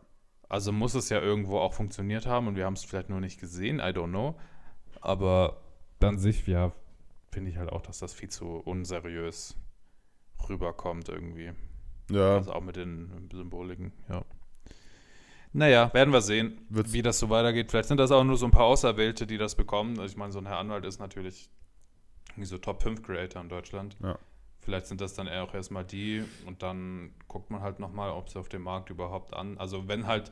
[0.48, 3.40] Also muss es ja irgendwo auch funktioniert haben und wir haben es vielleicht nur nicht
[3.40, 4.40] gesehen, I don't know.
[5.02, 5.62] Aber
[6.00, 6.72] dann sich, ja,
[7.32, 9.58] finde ich halt auch, dass das viel zu unseriös
[10.48, 11.52] rüberkommt irgendwie.
[12.10, 12.36] Ja.
[12.36, 14.24] Also auch mit den Symboliken, ja.
[15.52, 17.72] Naja, werden wir sehen, Wird's wie das so weitergeht.
[17.72, 19.98] Vielleicht sind das auch nur so ein paar Auserwählte, die das bekommen.
[20.00, 21.50] Also ich meine, so ein Herr Anwalt ist natürlich
[22.32, 23.96] irgendwie so Top 5 Creator in Deutschland.
[24.04, 24.20] Ja.
[24.66, 28.30] Vielleicht sind das dann eher auch erstmal die und dann guckt man halt nochmal, ob
[28.30, 29.60] sie auf dem Markt überhaupt an.
[29.60, 30.32] Also wenn halt,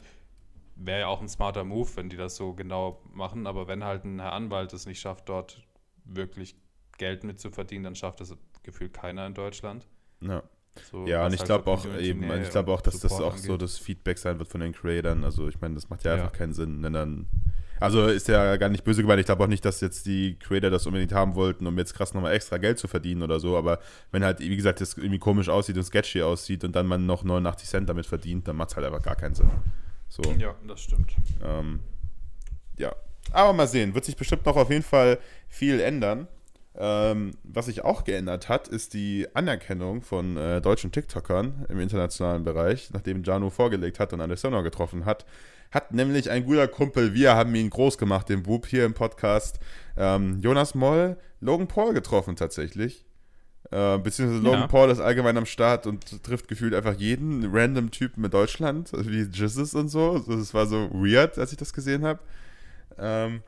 [0.76, 4.06] wäre ja auch ein smarter Move, wenn die das so genau machen, aber wenn halt
[4.06, 5.62] ein Herr Anwalt es nicht schafft, dort
[6.04, 6.56] wirklich
[6.98, 9.88] Geld mit zu verdienen, dann schafft das gefühlt keiner in Deutschland.
[10.22, 10.42] Ja.
[10.90, 13.34] So, ja, und ich halt glaube auch eben, ich glaube auch, dass Support das auch
[13.34, 13.46] angeht.
[13.46, 15.24] so das Feedback sein wird von den Creatern.
[15.24, 16.24] Also ich meine, das macht ja, ja.
[16.24, 17.28] einfach keinen Sinn, wenn dann.
[17.84, 19.20] Also ist ja gar nicht böse gemeint.
[19.20, 22.14] Ich glaube auch nicht, dass jetzt die Creator das unbedingt haben wollten, um jetzt krass
[22.14, 23.58] nochmal extra Geld zu verdienen oder so.
[23.58, 27.06] Aber wenn halt, wie gesagt, das irgendwie komisch aussieht und sketchy aussieht und dann man
[27.06, 29.52] noch 89 Cent damit verdient, dann macht es halt einfach gar keinen Sinn.
[30.08, 30.22] So.
[30.40, 31.12] Ja, das stimmt.
[31.44, 31.82] Ähm,
[32.78, 32.96] ja.
[33.34, 33.94] Aber mal sehen.
[33.94, 35.20] Wird sich bestimmt noch auf jeden Fall
[35.50, 36.30] viel ändern.
[36.76, 42.46] Ähm, was sich auch geändert hat, ist die Anerkennung von äh, deutschen TikTokern im internationalen
[42.46, 45.26] Bereich, nachdem Janu vorgelegt hat und Alessandro getroffen hat.
[45.74, 49.60] Hat nämlich ein guter Kumpel, wir haben ihn groß gemacht, den Bub hier im Podcast,
[49.98, 53.04] ähm, Jonas Moll, Logan Paul getroffen tatsächlich.
[53.72, 54.68] Äh, beziehungsweise Logan ja.
[54.68, 59.10] Paul ist allgemein am Start und trifft gefühlt einfach jeden random Typen in Deutschland, also
[59.10, 60.20] wie Jizzes und so.
[60.20, 62.20] Das war so weird, als ich das gesehen habe.
[63.00, 63.42] Ähm,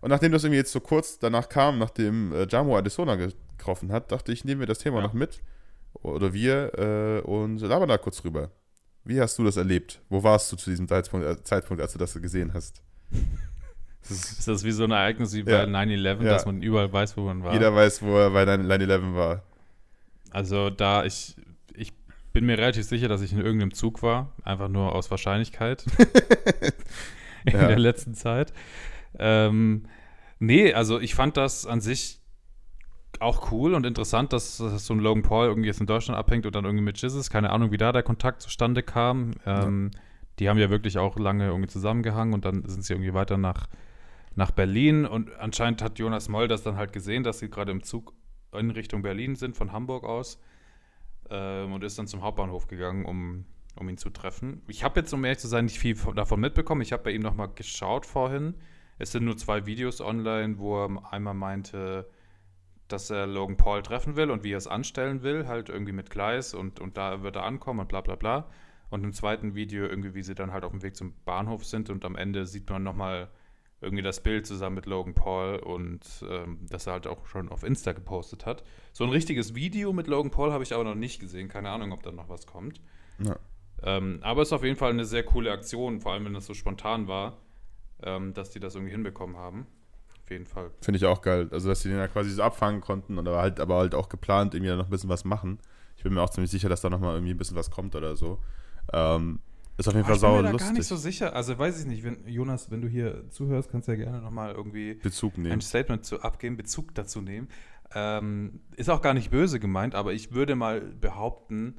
[0.00, 4.10] und nachdem das irgendwie jetzt so kurz danach kam, nachdem äh, Jamo Adesona getroffen hat,
[4.12, 5.02] dachte ich, nehmen wir das Thema ja.
[5.02, 5.42] noch mit.
[5.92, 8.50] Oder wir äh, und labern da kurz drüber.
[9.06, 10.00] Wie hast du das erlebt?
[10.08, 12.82] Wo warst du zu diesem Zeitpunkt, äh, Zeitpunkt als du das gesehen hast?
[14.08, 15.64] Das ist, ist, das wie so ein Ereignis wie bei ja.
[15.64, 16.14] 9-11, ja.
[16.14, 17.52] dass man überall weiß, wo man war?
[17.52, 19.42] Jeder weiß, wo er bei 9-11 war.
[20.30, 21.34] Also da ich,
[21.74, 21.92] ich
[22.32, 25.84] bin mir relativ sicher, dass ich in irgendeinem Zug war, einfach nur aus Wahrscheinlichkeit
[27.46, 28.52] in der letzten Zeit.
[29.18, 29.86] Ähm,
[30.38, 32.20] nee, also ich fand das an sich
[33.20, 36.46] auch cool und interessant, dass, dass, so ein Logan Paul irgendwie jetzt in Deutschland abhängt
[36.46, 37.30] und dann irgendwie mit Jesus.
[37.30, 39.32] Keine Ahnung, wie da der Kontakt zustande kam.
[39.44, 40.00] Ähm, ja.
[40.38, 43.68] Die haben ja wirklich auch lange irgendwie zusammengehangen und dann sind sie irgendwie weiter nach,
[44.34, 45.06] nach Berlin.
[45.06, 48.12] Und anscheinend hat Jonas Moll das dann halt gesehen, dass sie gerade im Zug
[48.52, 50.40] in Richtung Berlin sind, von Hamburg aus.
[51.30, 54.62] Ähm, und ist dann zum Hauptbahnhof gegangen, um, um ihn zu treffen.
[54.68, 56.82] Ich habe jetzt, um ehrlich zu sein, nicht viel davon mitbekommen.
[56.82, 58.54] Ich habe bei ihm nochmal geschaut vorhin.
[58.98, 62.08] Es sind nur zwei Videos online, wo er einmal meinte,
[62.88, 66.10] dass er Logan Paul treffen will und wie er es anstellen will, halt irgendwie mit
[66.10, 68.48] Gleis und, und da wird er ankommen und bla bla bla.
[68.88, 71.90] Und im zweiten Video irgendwie, wie sie dann halt auf dem Weg zum Bahnhof sind
[71.90, 73.28] und am Ende sieht man nochmal
[73.80, 77.62] irgendwie das Bild zusammen mit Logan Paul und ähm, das er halt auch schon auf
[77.62, 78.62] Insta gepostet hat.
[78.92, 81.48] So ein richtiges Video mit Logan Paul habe ich aber noch nicht gesehen.
[81.48, 82.80] Keine Ahnung, ob da noch was kommt.
[83.18, 83.36] Ja.
[83.82, 86.46] Ähm, aber es ist auf jeden Fall eine sehr coole Aktion, vor allem wenn das
[86.46, 87.36] so spontan war
[88.02, 89.66] ähm, dass die das irgendwie hinbekommen haben.
[90.26, 90.72] Auf jeden Fall.
[90.80, 91.48] Finde ich auch geil.
[91.52, 94.08] Also, dass sie den ja quasi so abfangen konnten und aber halt, aber halt auch
[94.08, 95.60] geplant irgendwie noch ein bisschen was machen.
[95.96, 98.16] Ich bin mir auch ziemlich sicher, dass da nochmal irgendwie ein bisschen was kommt oder
[98.16, 98.40] so.
[98.92, 99.38] Ähm,
[99.78, 100.54] ist auf jeden Fall sauer lustig.
[100.54, 101.36] Ich bin mir gar nicht so sicher.
[101.36, 104.52] Also weiß ich nicht, wenn, Jonas, wenn du hier zuhörst, kannst du ja gerne nochmal
[104.52, 105.52] irgendwie Bezug nehmen.
[105.52, 107.46] ein Statement zu abgeben, Bezug dazu nehmen.
[107.94, 111.76] Ähm, ist auch gar nicht böse gemeint, aber ich würde mal behaupten,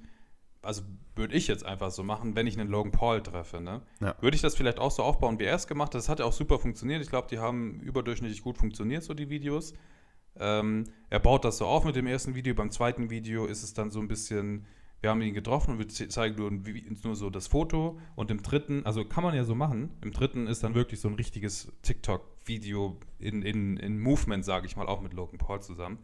[0.61, 0.81] also
[1.15, 3.81] würde ich jetzt einfach so machen, wenn ich einen Logan Paul treffe, ne?
[3.99, 4.15] Ja.
[4.21, 5.95] Würde ich das vielleicht auch so aufbauen, wie er es gemacht hat.
[5.95, 7.01] Das hat ja auch super funktioniert.
[7.01, 9.73] Ich glaube, die haben überdurchschnittlich gut funktioniert, so die Videos.
[10.39, 12.53] Ähm, er baut das so auf mit dem ersten Video.
[12.53, 14.65] Beim zweiten Video ist es dann so ein bisschen,
[15.01, 16.51] wir haben ihn getroffen und wir zeigen nur,
[17.03, 17.99] nur so das Foto.
[18.15, 21.07] Und im dritten, also kann man ja so machen, im dritten ist dann wirklich so
[21.07, 25.99] ein richtiges TikTok-Video in, in, in Movement, sage ich mal, auch mit Logan Paul zusammen.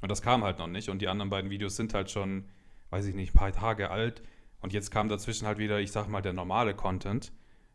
[0.00, 0.90] Und das kam halt noch nicht.
[0.90, 2.44] Und die anderen beiden Videos sind halt schon,
[2.90, 4.22] weiß ich nicht, ein paar Tage alt.
[4.60, 7.32] Und jetzt kam dazwischen halt wieder, ich sag mal, der normale Content.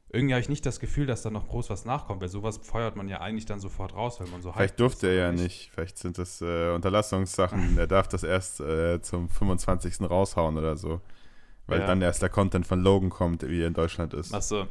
[0.10, 2.96] Irgendwie habe ich nicht das Gefühl, dass da noch groß was nachkommt, weil sowas feuert
[2.96, 5.42] man ja eigentlich dann sofort raus, wenn man so Vielleicht durfte er ja nicht.
[5.44, 5.72] nicht.
[5.74, 7.78] Vielleicht sind das äh, Unterlassungssachen.
[7.80, 10.02] er darf das erst äh, zum 25.
[10.02, 11.02] raushauen oder so.
[11.66, 11.88] Weil ja.
[11.88, 14.34] dann erst der Content von Logan kommt, wie er in Deutschland ist.
[14.34, 14.68] Ach so.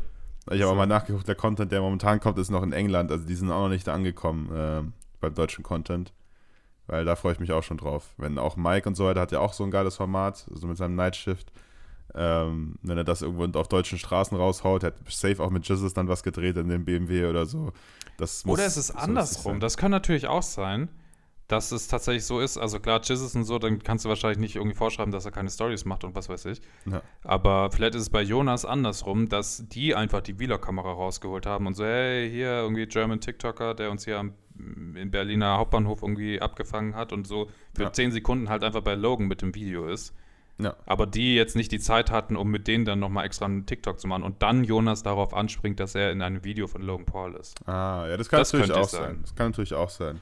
[0.46, 0.70] Ich habe So.
[0.70, 3.11] auch mal nachgeguckt, der Content, der momentan kommt, ist noch in England.
[3.11, 4.83] Also die sind auch noch nicht angekommen äh,
[5.20, 6.12] beim deutschen Content.
[6.87, 8.12] Weil da freue ich mich auch schon drauf.
[8.16, 10.77] Wenn auch Mike und so weiter hat ja auch so ein geiles Format, so mit
[10.77, 11.53] seinem Nightshift.
[12.14, 16.09] Ähm, wenn er das irgendwo auf deutschen Straßen raushaut, hat safe auch mit Jesus dann
[16.09, 17.73] was gedreht in dem BMW oder so.
[18.18, 19.61] Das muss Oder es ist so andersrum.
[19.61, 20.88] Das kann natürlich auch sein,
[21.48, 22.57] dass es tatsächlich so ist.
[22.57, 25.50] Also klar, Jizzes und so, dann kannst du wahrscheinlich nicht irgendwie vorschreiben, dass er keine
[25.50, 26.61] Stories macht und was weiß ich.
[26.87, 27.02] Ja.
[27.24, 31.74] Aber vielleicht ist es bei Jonas andersrum, dass die einfach die Vlog-Kamera rausgeholt haben und
[31.74, 34.33] so, hey, hier irgendwie German TikToker, der uns hier am,
[34.94, 37.92] in Berliner Hauptbahnhof irgendwie abgefangen hat und so für Ja.
[37.92, 40.14] 10 Sekunden halt einfach bei Logan mit dem Video ist.
[40.59, 40.76] Ja.
[40.87, 43.98] Aber die jetzt nicht die Zeit hatten, um mit denen dann nochmal extra einen TikTok
[43.98, 47.35] zu machen und dann Jonas darauf anspringt, dass er in einem Video von Logan Paul
[47.35, 47.66] ist.
[47.66, 49.02] Ah, ja, das kann Das natürlich könnte auch sein.
[49.02, 49.18] sein.
[49.22, 50.20] Das kann natürlich auch sein.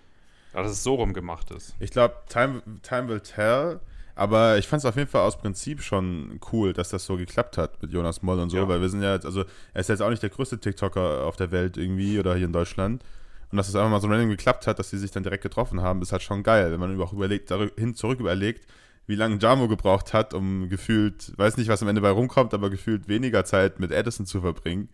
[0.52, 1.74] Aber dass es so rum gemacht ist.
[1.78, 3.80] Ich glaube, time, time will tell.
[4.16, 7.56] Aber ich fand es auf jeden Fall aus Prinzip schon cool, dass das so geklappt
[7.56, 8.68] hat mit Jonas Moll und so, Ja.
[8.68, 11.36] weil wir sind ja jetzt, also er ist jetzt auch nicht der größte TikToker auf
[11.36, 13.02] der Welt irgendwie oder hier in Deutschland.
[13.50, 15.80] Und dass es einfach mal so random geklappt hat, dass sie sich dann direkt getroffen
[15.80, 18.66] haben, ist halt schon geil, wenn man auch überlegt, hin zurück überlegt,
[19.06, 22.68] wie lange Jamo gebraucht hat, um gefühlt, weiß nicht, was am Ende bei rumkommt, aber
[22.70, 24.88] gefühlt weniger Zeit mit Edison zu verbringen.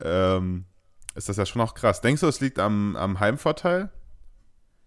[0.00, 0.64] Ähm,
[1.14, 2.00] ist das ja schon auch krass.
[2.00, 3.90] Denkst du, es liegt am, am Heimvorteil?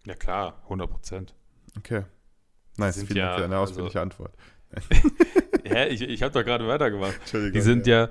[0.07, 1.35] Ja klar, 100 Prozent.
[1.77, 2.03] Okay.
[2.77, 4.33] Nice, sind vielen Dank ja, für deine also- ausführliche Antwort.
[5.63, 5.87] Hä?
[5.87, 7.15] Ich, ich habe doch gerade weitergemacht.
[7.19, 7.53] Entschuldigung.
[7.53, 8.09] Die sind ja,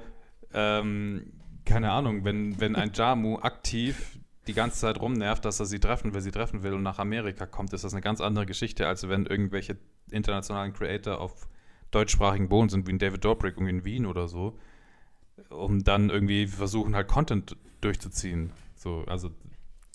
[0.53, 1.33] ähm,
[1.65, 6.15] keine Ahnung, wenn, wenn ein Jamu aktiv die ganze Zeit rumnervt, dass er sie treffen
[6.15, 9.09] will, sie treffen will und nach Amerika kommt, ist das eine ganz andere Geschichte, als
[9.09, 9.77] wenn irgendwelche
[10.11, 11.49] internationalen Creator auf
[11.91, 14.59] deutschsprachigen Boden sind, wie ein David Dobrik irgendwie in Wien oder so,
[15.51, 18.53] um dann irgendwie versuchen halt Content durchzuziehen.
[18.77, 19.31] So, also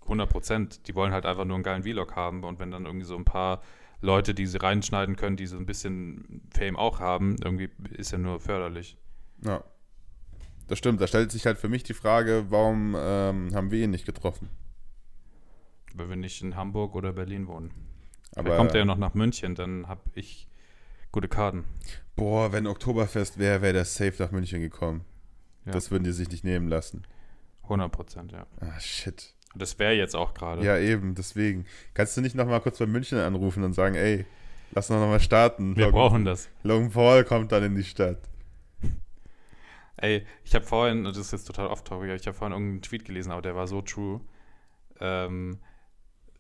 [0.04, 0.88] 100 Prozent.
[0.88, 3.26] Die wollen halt einfach nur einen geilen Vlog haben und wenn dann irgendwie so ein
[3.26, 3.62] paar
[4.02, 8.18] Leute, die sie reinschneiden können, die so ein bisschen Fame auch haben, irgendwie ist ja
[8.18, 8.98] nur förderlich.
[9.46, 9.64] Ja.
[10.68, 11.02] Das stimmt.
[11.02, 14.50] Da stellt sich halt für mich die Frage, warum ähm, haben wir ihn nicht getroffen?
[15.94, 17.72] Weil wir nicht in Hamburg oder Berlin wohnen.
[18.36, 20.48] Aber Aber kommt er ja noch nach München, dann habe ich
[21.12, 21.66] gute Karten.
[22.16, 25.04] boah, wenn Oktoberfest wäre, wäre der safe nach München gekommen.
[25.66, 25.74] Ja.
[25.74, 27.04] Das würden die sich nicht nehmen lassen.
[27.64, 28.48] 100 Prozent, ja.
[28.62, 29.36] Ah, shit.
[29.54, 30.64] Und das wäre jetzt auch gerade.
[30.64, 31.66] Ja, eben, deswegen.
[31.94, 34.26] Kannst du nicht noch mal kurz bei München anrufen und sagen, ey,
[34.72, 35.76] lass uns noch mal starten.
[35.76, 36.50] Wir Logan, brauchen das.
[36.64, 38.20] Logan Paul kommt dann in die Stadt.
[39.98, 43.32] Ey, ich habe vorhin, das ist jetzt total off-topic, ich habe vorhin irgendeinen Tweet gelesen,
[43.32, 44.22] aber der war so true.
[45.00, 45.60] Ähm,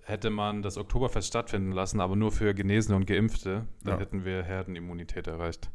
[0.04, 4.00] hätte man das Oktoberfest stattfinden lassen, aber nur für Genesene und Geimpfte, dann Ja.
[4.00, 5.70] hätten wir Herdenimmunität erreicht.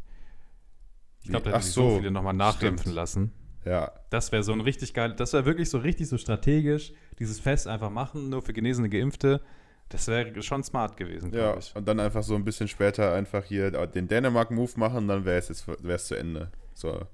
[1.22, 2.94] Ich glaube, da hätten so, so viele nochmal nachimpfen stimmt.
[2.96, 3.33] lassen.
[3.67, 7.41] Ja, Das wäre so ein richtig geil, das wäre wirklich so richtig so strategisch, dieses
[7.41, 9.41] Fest einfach machen, nur für Genesene, Geimpfte.
[9.89, 11.57] Das wäre schon smart gewesen, ja.
[11.57, 11.75] ich.
[11.77, 15.49] Und dann einfach so ein bisschen später einfach hier den Dänemark-Move machen, dann wäre es
[15.49, 16.51] jetzt wär's zu Ende.
[16.75, 17.07] So,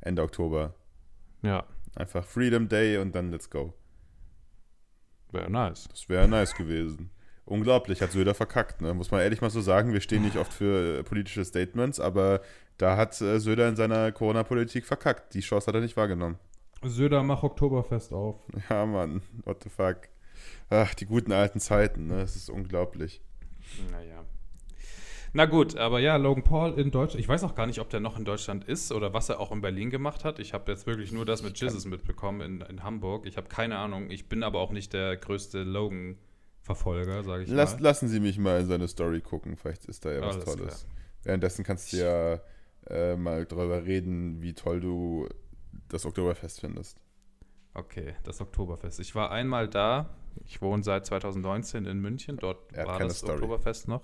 [0.00, 0.74] Ende Oktober.
[1.42, 1.64] Ja,
[1.96, 3.72] Einfach Freedom Day und dann let's go.
[5.32, 5.88] wäre nice.
[5.88, 7.10] Das wäre nice gewesen.
[7.46, 8.92] Unglaublich, hat Söder verkackt, ne?
[8.92, 9.92] muss man ehrlich mal so sagen.
[9.92, 12.40] Wir stehen nicht oft für äh, politische Statements, aber
[12.76, 15.32] da hat äh, Söder in seiner Corona-Politik verkackt.
[15.32, 16.38] Die Chance hat er nicht wahrgenommen.
[16.82, 18.36] Söder, mach Oktoberfest auf.
[18.68, 20.08] Ja, Mann, what the fuck.
[20.70, 22.18] Ach, die guten alten Zeiten, ne?
[22.18, 23.20] Das ist unglaublich.
[23.92, 24.24] Naja.
[25.32, 27.20] Na gut, aber ja, Logan Paul in Deutschland.
[27.20, 29.52] Ich weiß auch gar nicht, ob der noch in Deutschland ist oder was er auch
[29.52, 30.38] in Berlin gemacht hat.
[30.40, 33.26] Ich habe jetzt wirklich nur das mit Jesus mitbekommen in, in Hamburg.
[33.26, 34.10] Ich habe keine Ahnung.
[34.10, 35.62] Ich bin aber auch nicht der größte
[36.66, 37.82] Logan-Verfolger, sage ich Lass, mal.
[37.82, 40.86] lassen Sie mich mal in seine Story gucken, vielleicht ist da ja was Alles Tolles.
[41.22, 42.40] Währenddessen kannst du ja
[42.88, 45.28] äh, mal drüber reden, wie toll du
[45.88, 46.98] das Oktoberfest findest.
[47.74, 49.00] Okay, das Oktoberfest.
[49.00, 50.16] Ich war einmal da.
[50.44, 52.36] Ich wohne seit 2019 in München.
[52.36, 53.34] Dort war das Story.
[53.34, 54.02] Oktoberfest noch.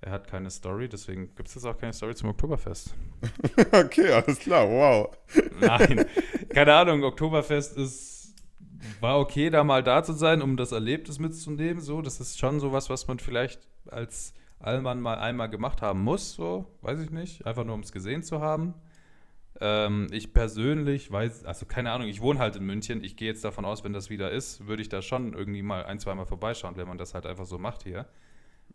[0.00, 2.94] Er hat keine Story, deswegen gibt es jetzt auch keine Story zum Oktoberfest.
[3.72, 5.16] okay, alles klar, wow.
[5.60, 6.04] Nein,
[6.50, 7.02] keine Ahnung.
[7.04, 8.13] Oktoberfest ist
[9.00, 11.80] war okay, da mal da zu sein, um das Erlebnis mitzunehmen.
[11.80, 16.32] So, das ist schon sowas, was man vielleicht als Allmann mal einmal gemacht haben muss.
[16.32, 18.74] So, weiß ich nicht, einfach nur um es gesehen zu haben.
[19.60, 23.04] Ähm, ich persönlich weiß, also keine Ahnung, ich wohne halt in München.
[23.04, 25.84] Ich gehe jetzt davon aus, wenn das wieder ist, würde ich da schon irgendwie mal
[25.84, 28.06] ein, zweimal vorbeischauen, wenn man das halt einfach so macht hier.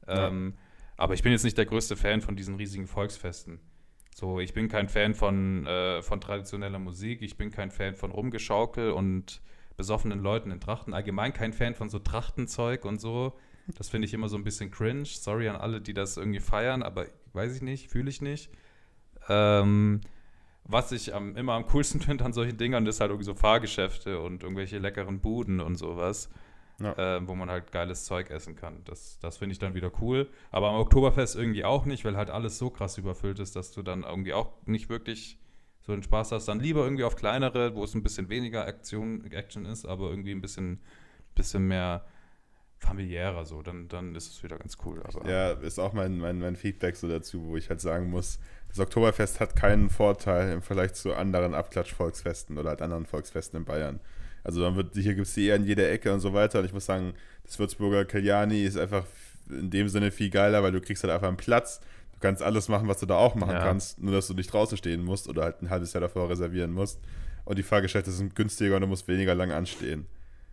[0.07, 0.27] Ja.
[0.27, 0.53] Ähm,
[0.95, 3.59] aber ich bin jetzt nicht der größte Fan von diesen riesigen Volksfesten.
[4.13, 8.11] So, ich bin kein Fan von, äh, von traditioneller Musik, ich bin kein Fan von
[8.11, 9.41] Rumgeschaukel und
[9.79, 10.93] besoffenen Leuten in Trachten.
[10.93, 13.33] Allgemein kein Fan von so Trachtenzeug und so.
[13.77, 15.05] Das finde ich immer so ein bisschen cringe.
[15.05, 18.51] Sorry an alle, die das irgendwie feiern, aber weiß ich nicht, fühle ich nicht.
[19.29, 20.01] Ähm,
[20.65, 24.19] was ich am, immer am coolsten finde an solchen Dingern, ist halt irgendwie so Fahrgeschäfte
[24.19, 26.29] und irgendwelche leckeren Buden und sowas,
[26.79, 26.93] Ja.
[27.17, 28.83] äh, wo man halt geiles Zeug essen kann.
[28.85, 30.27] Das, das finde ich dann wieder cool.
[30.51, 33.81] Aber am Oktoberfest irgendwie auch nicht, weil halt alles so krass überfüllt ist, dass du
[33.81, 35.37] dann irgendwie auch nicht wirklich
[35.89, 39.25] so einen Spaß hast, dann lieber irgendwie auf kleinere, wo es ein bisschen weniger Action,
[39.31, 40.79] Action ist, aber irgendwie ein bisschen,
[41.33, 42.05] bisschen mehr
[42.77, 45.01] familiärer so, dann, dann ist es wieder ganz cool.
[45.03, 48.39] Aber Ja, ist auch mein, mein, mein Feedback so dazu, wo ich halt sagen muss,
[48.67, 53.65] das Oktoberfest hat keinen Vorteil im Vergleich zu anderen Abklatsch-Volksfesten oder halt anderen Volksfesten in
[53.65, 53.99] Bayern.
[54.43, 56.59] Also dann wird, hier gibt es die eher in jeder Ecke und so weiter.
[56.59, 59.05] Und ich muss sagen, das Würzburger Kaljani ist einfach
[59.49, 61.81] in dem Sinne viel geiler, weil du kriegst halt einfach einen Platz.
[62.19, 63.59] Du kannst alles machen, was du da auch machen Ja.
[63.63, 66.71] kannst, nur dass du nicht draußen stehen musst oder halt ein halbes Jahr davor reservieren
[66.73, 66.99] musst.
[67.45, 70.05] Und die Fahrgeschäfte sind günstiger und du musst weniger lang anstehen.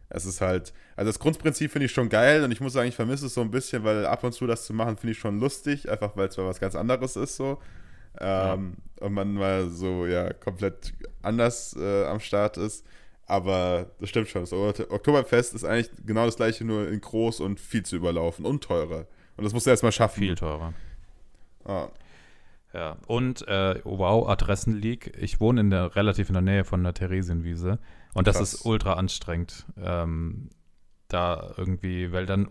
[0.09, 2.95] Es ist halt, also das Grundprinzip finde ich schon geil und ich muss sagen, ich
[2.95, 5.41] vermisse es so ein bisschen, weil ab und zu das zu machen, finde ich schon
[5.41, 7.59] lustig, einfach weil es mal was ganz anderes ist so.
[8.21, 12.87] Ähm, Und man mal so, ja, komplett anders äh, am Start ist.
[13.27, 14.43] Aber das stimmt schon.
[14.43, 18.63] Das Oktoberfest ist eigentlich genau das gleiche, nur in groß und viel zu überlaufen und
[18.63, 19.07] teurer.
[19.37, 20.21] Und das musst du erstmal schaffen.
[20.21, 20.73] viel teurer.
[21.67, 21.89] Ah,
[22.73, 25.17] Ja, und äh, wow, Adressenleak.
[25.21, 27.79] Ich wohne in der, relativ in der Nähe von der Theresienwiese
[28.15, 28.55] und das Krass.
[28.55, 29.67] ist ultra anstrengend.
[29.79, 30.51] Ähm,
[31.09, 32.49] da irgendwie, weil dann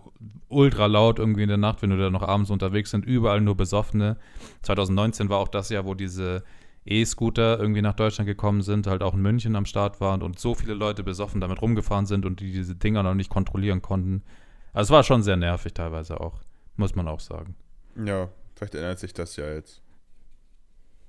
[0.47, 3.56] ultra laut irgendwie in der Nacht, wenn du da noch abends unterwegs sind, überall nur
[3.58, 4.17] Besoffene.
[4.62, 6.43] 2019 war auch das Jahr, wo diese
[6.86, 10.56] E-Scooter irgendwie nach Deutschland gekommen sind, halt auch in München am Start waren und so
[10.56, 14.23] viele Leute besoffen damit rumgefahren sind und die diese Dinger noch nicht kontrollieren konnten.
[14.71, 16.39] Also es war schon sehr nervig teilweise auch,
[16.78, 17.56] muss man auch sagen.
[18.06, 19.82] ja, vielleicht ändert sich das ja jetzt.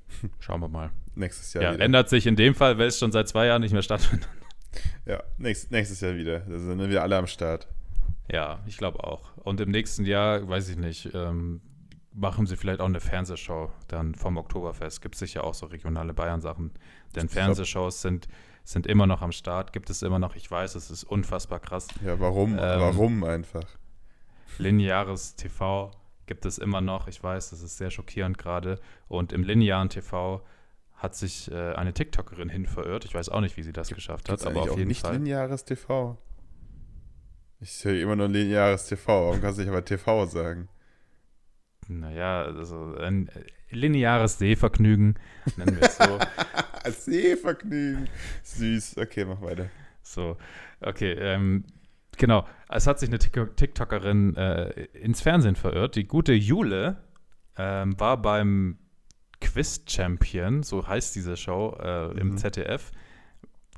[0.41, 0.91] Schauen wir mal.
[1.15, 1.85] Nächstes Jahr Ja, wieder.
[1.85, 4.29] ändert sich in dem Fall, weil es schon seit zwei Jahren nicht mehr stattfindet.
[5.07, 6.41] Ja, nächst, nächstes Jahr wieder.
[6.41, 7.67] Da sind wir alle am Start.
[8.31, 9.35] Ja, ich glaube auch.
[9.39, 11.63] Und im nächsten Jahr, weiß ich nicht, ähm,
[12.13, 15.01] machen sie vielleicht auch eine Fernsehshow dann vom Oktoberfest.
[15.01, 16.73] Gibt es sicher auch so regionale Bayern-Sachen.
[17.15, 18.29] Denn Fernsehshows sind,
[18.65, 20.37] sind immer noch am Start, gibt es immer noch.
[20.37, 21.89] Ich weiß, es ist unfassbar krass.
[22.05, 22.53] Ja, warum?
[22.53, 23.65] Ähm, warum einfach?
[24.59, 25.91] Lineares TV
[26.27, 27.09] gibt es immer noch.
[27.09, 28.81] Ich weiß, das ist sehr schockierend gerade.
[29.09, 30.45] Und im linearen TV
[30.95, 33.05] hat sich äh, eine TikTokerin hin verirrt.
[33.05, 35.15] Ich weiß auch nicht, wie sie das geschafft hat, aber auf auch jeden nicht Fall.
[35.15, 36.19] lineares TV.
[37.61, 39.27] Ich höre immer nur lineares TV.
[39.27, 40.69] Warum kannst du nicht aber TV sagen?
[41.89, 45.19] Naja, also ein äh, lineares Sehvergnügen,
[45.57, 46.19] nennen wir es so.
[46.91, 48.09] Sehvergnügen.
[48.43, 48.99] Süß.
[48.99, 49.71] Okay, mach weiter.
[50.03, 50.37] so,
[50.81, 51.65] okay, ähm,
[52.17, 52.47] genau.
[52.69, 55.97] Es hat sich eine Tik- TikTokerin äh, ins Fernsehen verirrt.
[55.97, 56.97] Die gute Jule
[57.57, 58.79] ähm, war beim
[59.41, 62.37] Quiz Champion, so heißt diese Show, äh, im Mhm.
[62.39, 62.91] ZDF.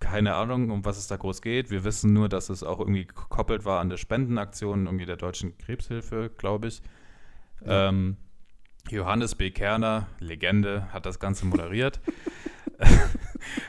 [0.01, 1.71] Keine Ahnung, um was es da groß geht.
[1.71, 5.59] Wir wissen nur, dass es auch irgendwie gekoppelt war an der Spendenaktion irgendwie der Deutschen
[5.59, 6.81] Krebshilfe, glaube ich.
[7.67, 7.89] Ja.
[7.89, 8.17] Ähm,
[8.91, 9.51] Johannes B.
[9.51, 12.01] Kerner, Legende, hat das Ganze moderiert.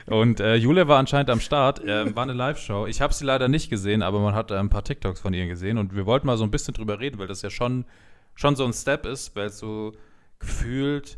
[0.05, 2.87] Und äh, Jule war anscheinend am Start, ähm, war eine Live-Show.
[2.87, 5.47] Ich habe sie leider nicht gesehen, aber man hat äh, ein paar TikToks von ihr
[5.47, 7.85] gesehen und wir wollten mal so ein bisschen drüber reden, weil das ja schon,
[8.35, 9.93] schon so ein Step ist, weil es so
[10.39, 11.17] gefühlt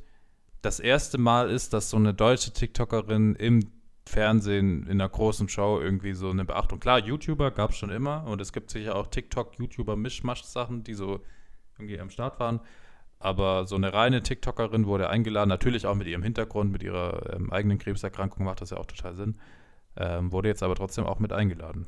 [0.61, 3.71] das erste Mal ist, dass so eine deutsche TikTokerin im
[4.05, 6.79] Fernsehen in einer großen Show irgendwie so eine Beachtung.
[6.79, 11.21] Klar, YouTuber gab es schon immer und es gibt sicher auch TikTok-YouTuber-Mischmasch-Sachen, die so
[11.77, 12.59] irgendwie am Start waren.
[13.21, 17.51] Aber so eine reine TikTokerin wurde eingeladen, natürlich auch mit ihrem Hintergrund, mit ihrer ähm,
[17.53, 19.35] eigenen Krebserkrankung macht das ja auch total Sinn.
[19.95, 21.85] Ähm, wurde jetzt aber trotzdem auch mit eingeladen.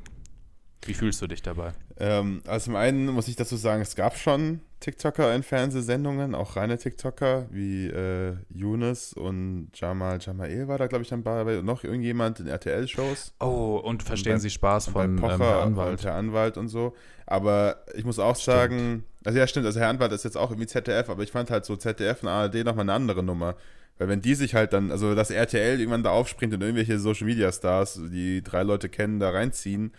[0.85, 1.71] Wie fühlst du dich dabei?
[1.97, 6.55] Ähm, also zum einen muss ich dazu sagen, es gab schon TikToker in Fernsehsendungen, auch
[6.57, 11.83] reine TikToker, wie äh, Yunus und Jamal Jamael war da, glaube ich, dann bei, noch
[11.85, 13.33] irgendjemand in RTL-Shows.
[13.39, 16.03] Oh, und verstehen bei- Sie Spaß von Pocher ähm, Herr und Anwalt?
[16.03, 16.93] Herr Anwalt und so.
[17.25, 18.43] Aber ich muss auch Stimmt.
[18.57, 21.49] sagen, also ja, stimmt, also Herr Anwalt ist jetzt auch irgendwie ZDF, aber ich fand
[21.49, 23.55] halt so ZDF und ARD nochmal eine andere Nummer.
[23.99, 27.27] Weil wenn die sich halt dann, also dass RTL irgendwann da aufspringt und irgendwelche Social
[27.27, 29.93] Media Stars, die drei Leute kennen, da reinziehen,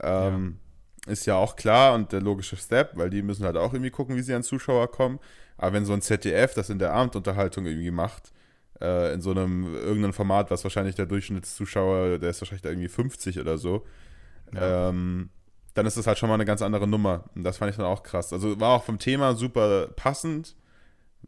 [0.00, 0.58] ähm,
[1.06, 4.16] ist ja auch klar und der logische Step, weil die müssen halt auch irgendwie gucken,
[4.16, 5.18] wie sie an Zuschauer kommen.
[5.58, 8.32] Aber wenn so ein ZDF das in der Abendunterhaltung irgendwie macht,
[8.80, 12.88] äh, in so einem irgendeinem Format, was wahrscheinlich der Durchschnittszuschauer, der ist wahrscheinlich da irgendwie
[12.88, 13.84] 50 oder so,
[14.54, 14.88] Ja.
[14.90, 15.30] ähm,
[15.74, 17.24] dann ist das halt schon mal eine ganz andere Nummer.
[17.34, 18.32] Und das fand ich dann auch krass.
[18.32, 20.54] Also war auch vom Thema super passend,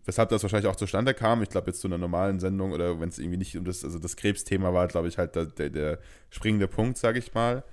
[0.05, 1.43] weshalb das wahrscheinlich auch zustande kam.
[1.43, 3.99] Ich glaube, jetzt zu einer normalen Sendung oder wenn es irgendwie nicht um das, also
[3.99, 5.99] das Krebsthema war, glaube ich, halt der, der, der
[6.31, 7.65] springende Punkt, sage ich mal.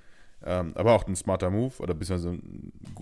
[0.43, 2.39] Ähm, aber auch ein smarter Move oder beziehungsweise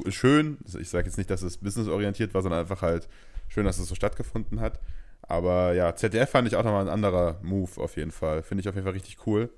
[0.09, 0.57] schön.
[0.79, 3.07] Ich sage jetzt nicht, dass es businessorientiert war, sondern einfach halt
[3.47, 4.79] schön, dass es so stattgefunden hat.
[5.21, 8.43] Aber ja, ZDF fand ich auch nochmal ein anderer Move auf jeden Fall.
[8.43, 9.49] Finde ich auf jeden Fall richtig cool,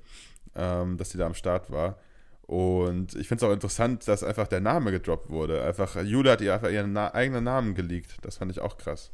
[0.55, 1.97] ähm, dass die da am Start war.
[2.41, 5.63] Und ich finde es auch interessant, dass einfach der Name gedroppt wurde.
[5.63, 8.17] Einfach, Jule hat ihr einfach ihren Na eigenen Namen geleakt.
[8.23, 9.11] Das fand ich auch krass.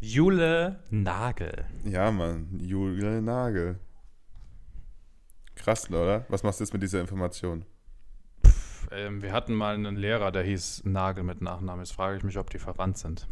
[0.00, 1.66] Jule Nagel.
[1.84, 3.78] Ja, Mann, Jule Nagel.
[5.56, 6.24] Krass, oder?
[6.28, 7.64] Was machst du jetzt mit dieser Information?
[8.46, 11.84] Pff, ähm, wir hatten mal einen Lehrer, der hieß Nagel mit Nachnamen.
[11.84, 13.28] Jetzt frage ich mich, ob die verwandt sind.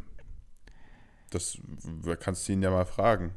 [1.31, 1.59] Das
[2.21, 3.35] kannst du ihn ja mal fragen.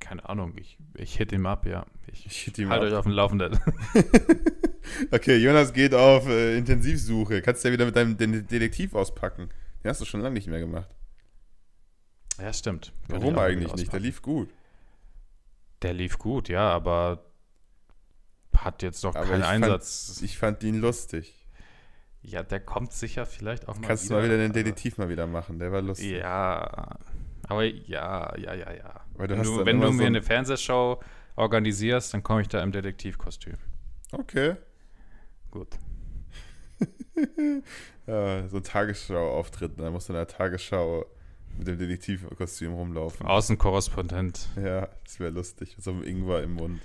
[0.00, 1.86] Keine Ahnung, ich, ich hit ihm ab, ja.
[2.12, 2.88] Ich, Ich hit ihm halt ab.
[2.88, 3.58] euch auf dem Laufenden.
[5.10, 7.42] Okay, Jonas geht auf äh, Intensivsuche.
[7.42, 9.48] Kannst du ja wieder mit deinem Detektiv auspacken.
[9.82, 10.88] Den hast du schon lange nicht mehr gemacht.
[12.40, 12.92] ja, stimmt.
[13.08, 13.92] Warum eigentlich nicht?
[13.92, 14.48] Der lief gut.
[15.82, 17.24] Der lief gut, ja, aber
[18.64, 20.20] hat jetzt noch Aber keinen ich fand- Einsatz.
[20.22, 21.34] Ich fand ihn lustig.
[22.22, 24.16] ja, der kommt sicher vielleicht auch mal Kannst wieder.
[24.16, 25.58] du mal wieder den aber- Detektiv mal wieder machen.
[25.58, 26.12] Der war lustig.
[26.12, 26.98] Ja,
[27.48, 29.00] aber ja, ja, ja, ja.
[29.14, 31.00] Weil du wenn du, wenn du so mir ein- eine Fernsehshow
[31.36, 33.54] organisierst, dann komme ich da im Detektivkostüm.
[34.12, 34.56] Okay.
[35.50, 35.68] Gut.
[38.06, 39.80] Ja, so ein Tagesschau-Auftritt.
[39.80, 41.06] Da musst du in der Tagesschau
[41.58, 43.26] mit dem Detektivkostüm rumlaufen.
[43.26, 44.48] Außenkorrespondent.
[44.62, 45.74] Ja, das wäre lustig.
[45.80, 46.80] So einem Ingwer im Mund.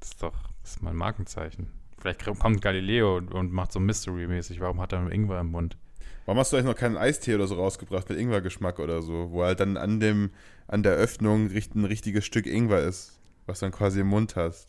[0.00, 0.32] Das ist doch
[0.68, 1.72] das ist mein Markenzeichen.
[1.98, 4.60] Vielleicht kommt Galileo und, macht so Mystery-mäßig.
[4.60, 5.78] Warum hat er einen Ingwer im Mund?
[6.26, 9.44] Warum hast du eigentlich noch keinen Eistee oder so rausgebracht mit Ingwergeschmack oder so, wo
[9.44, 10.30] halt dann an dem
[10.66, 14.68] an der Öffnung ein richtiges Stück Ingwer ist, was dann quasi im Mund hast.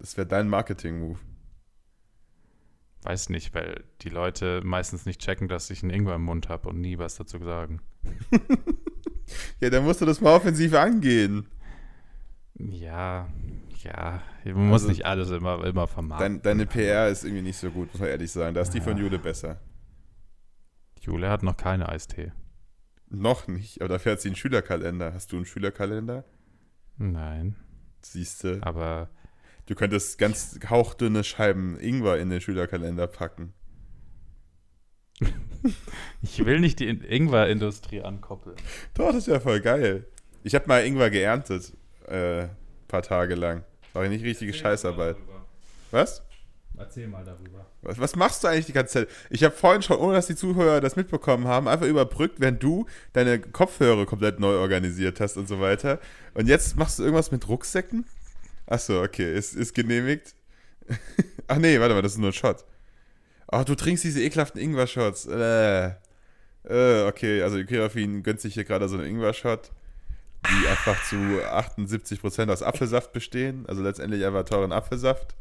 [0.00, 1.20] Das wäre dein Marketing-Move.
[3.02, 6.68] Weiß nicht, weil die Leute meistens nicht checken, dass ich einen Ingwer im Mund habe
[6.68, 7.80] und nie was dazu sagen.
[9.60, 11.46] Ja, dann musst du das mal offensiv angehen.
[12.58, 13.28] Ja,
[13.84, 14.22] ja.
[14.44, 16.34] Man muss Also, nicht alles immer, immer vermarkten.
[16.36, 18.54] Dein, deine PR ist irgendwie nicht so gut, muss man ehrlich sagen.
[18.54, 19.04] Da ist die von Ja.
[19.04, 19.60] Jule besser.
[21.00, 22.32] Jule hat noch keine Eistee.
[23.08, 25.12] Noch nicht, aber dafür hat sie einen Schülerkalender.
[25.14, 26.24] Hast du einen Schülerkalender?
[26.98, 27.56] Nein,
[28.02, 28.58] Siehst du.
[28.62, 29.10] aber
[29.66, 33.52] Du könntest ganz hauchdünne Scheiben Ingwer in den Schülerkalender packen.
[36.22, 38.56] ich will nicht die In- Ingwer-Industrie ankoppeln.
[38.94, 40.06] Doch, das ist ja voll geil.
[40.42, 41.76] Ich habe mal Ingwer geerntet,
[42.06, 42.48] äh,
[42.88, 43.64] paar Tage lang.
[43.92, 45.16] War nicht richtige Scheißarbeit.
[45.90, 46.22] Was?
[46.78, 47.66] Erzähl mal darüber.
[47.82, 49.08] Was, was machst du eigentlich die ganze Zeit?
[49.28, 52.86] Ich habe vorhin schon, ohne dass die Zuhörer das mitbekommen haben, einfach überbrückt, während du
[53.12, 55.98] deine Kopfhörer komplett neu organisiert hast und so weiter.
[56.34, 58.06] Und jetzt machst du irgendwas mit Rucksäcken?
[58.66, 60.34] Achso, okay, ist, ist genehmigt.
[61.48, 62.64] Ach nee, warte mal, das ist nur ein Shot.
[63.48, 65.26] Ach, du trinkst diese ekelhaften Ingwer-Shots.
[65.26, 65.90] Äh.
[66.68, 69.70] Äh, okay, also Kerafin gönnt sich hier gerade so einen Ingwer-Shot,
[70.48, 73.64] die einfach zu 78% aus Apfelsaft bestehen.
[73.66, 75.34] Also letztendlich einfach teuren Apfelsaft.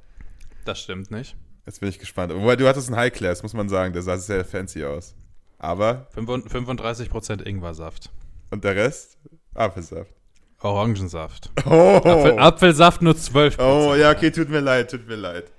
[0.65, 1.35] Das stimmt nicht.
[1.65, 2.33] Jetzt bin ich gespannt.
[2.33, 3.93] Wobei, du hattest einen High Class, muss man sagen.
[3.93, 5.15] Der sah sehr fancy aus.
[5.57, 8.09] Aber, 35% Ingwersaft.
[8.49, 9.17] und der Rest?
[9.53, 10.13] Apfelsaft.
[10.61, 11.49] Orangensaft.
[11.65, 13.59] Oh, Apfel, Apfelsaft nur 12%.
[13.59, 15.51] oh ja, okay, tut mir leid, tut mir leid.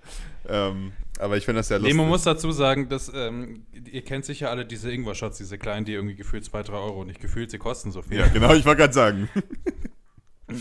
[0.48, 1.94] Ähm, aber ich finde das Nee, lustig.
[1.96, 5.92] man muss dazu sagen, dass ähm, ihr kennt sicher alle diese Ingwer-Shots, diese kleinen, die
[5.92, 8.18] irgendwie gefühlt 2, 3 Euro nicht gefühlt, sie kosten so viel.
[8.18, 9.28] ja, genau, ich wollte gerade sagen.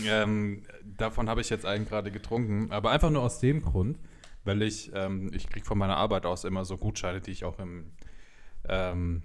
[0.06, 3.98] Ähm, davon habe ich jetzt einen gerade getrunken, aber einfach nur aus dem Grund,
[4.44, 7.58] weil ich, ähm, ich kriege von meiner Arbeit aus immer so Gutscheine, die ich auch
[7.58, 7.90] im,
[8.68, 9.22] ähm,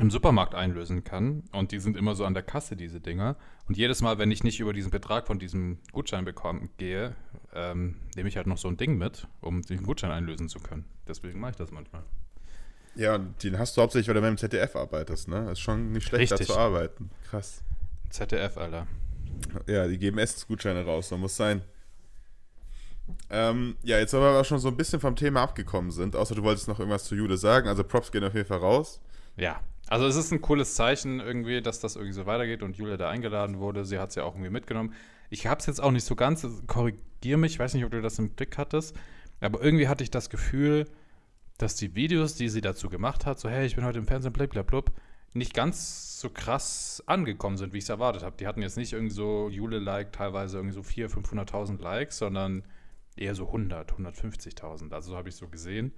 [0.00, 1.44] im Supermarkt einlösen kann.
[1.52, 3.36] Und die sind immer so an der Kasse, diese Dinger.
[3.68, 7.14] Und jedes Mal, wenn ich nicht über diesen Betrag von diesem Gutschein bekomme, gehe,
[7.54, 10.84] ähm, nehme ich halt noch so ein Ding mit, um den Gutschein einlösen zu können.
[11.06, 12.02] Deswegen mache ich das manchmal.
[12.94, 15.50] Ja, und den hast du hauptsächlich, weil du beim ZDF arbeitest, ne?
[15.50, 16.48] Ist schon nicht schlecht, Richtig.
[16.48, 17.10] da zu arbeiten.
[17.28, 17.62] Krass.
[18.10, 18.86] ZDF, Alter.
[19.66, 21.62] Ja, die geben Essensgutscheine raus, so muss sein.
[23.30, 26.68] Ähm, ja, jetzt aber schon so ein bisschen vom Thema abgekommen sind, außer du wolltest
[26.68, 27.68] noch irgendwas zu Jude sagen.
[27.68, 29.00] Also Props gehen auf jeden Fall raus.
[29.36, 32.96] Ja, also es ist ein cooles Zeichen irgendwie, dass das irgendwie so weitergeht und Julia
[32.96, 33.84] da eingeladen wurde.
[33.84, 34.94] Sie hat es ja auch irgendwie mitgenommen.
[35.32, 38.02] Ich habe es jetzt auch nicht so ganz, korrigier mich, ich weiß nicht, ob du
[38.02, 38.94] das im Blick hattest,
[39.40, 40.86] aber irgendwie hatte ich das Gefühl,
[41.56, 44.34] dass die Videos, die sie dazu gemacht hat, so hey, ich bin heute im Fernsehen,
[44.34, 44.82] blablabla,
[45.32, 48.36] nicht ganz so krass angekommen sind, wie ich es erwartet habe.
[48.38, 52.62] Die hatten jetzt nicht irgendwie so Jule-like, teilweise irgendwie so 400.000, 500.000 Likes, sondern
[53.16, 54.92] eher so 100, 150.000.
[54.92, 55.92] Also so habe ich so gesehen.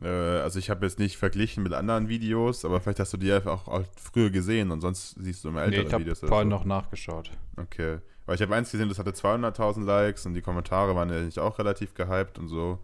[0.00, 3.32] Äh, also ich habe jetzt nicht verglichen mit anderen Videos, aber vielleicht hast du die
[3.32, 6.20] auch, auch früher gesehen und sonst siehst du immer Nee, ältere ich habe Videos.
[6.20, 7.32] vorhin noch nachgeschaut.
[7.56, 7.98] Okay.
[8.26, 11.38] Weil ich habe eins gesehen, das hatte 200.000 Likes und die Kommentare waren ja nicht
[11.38, 12.78] auch relativ gehypt und so.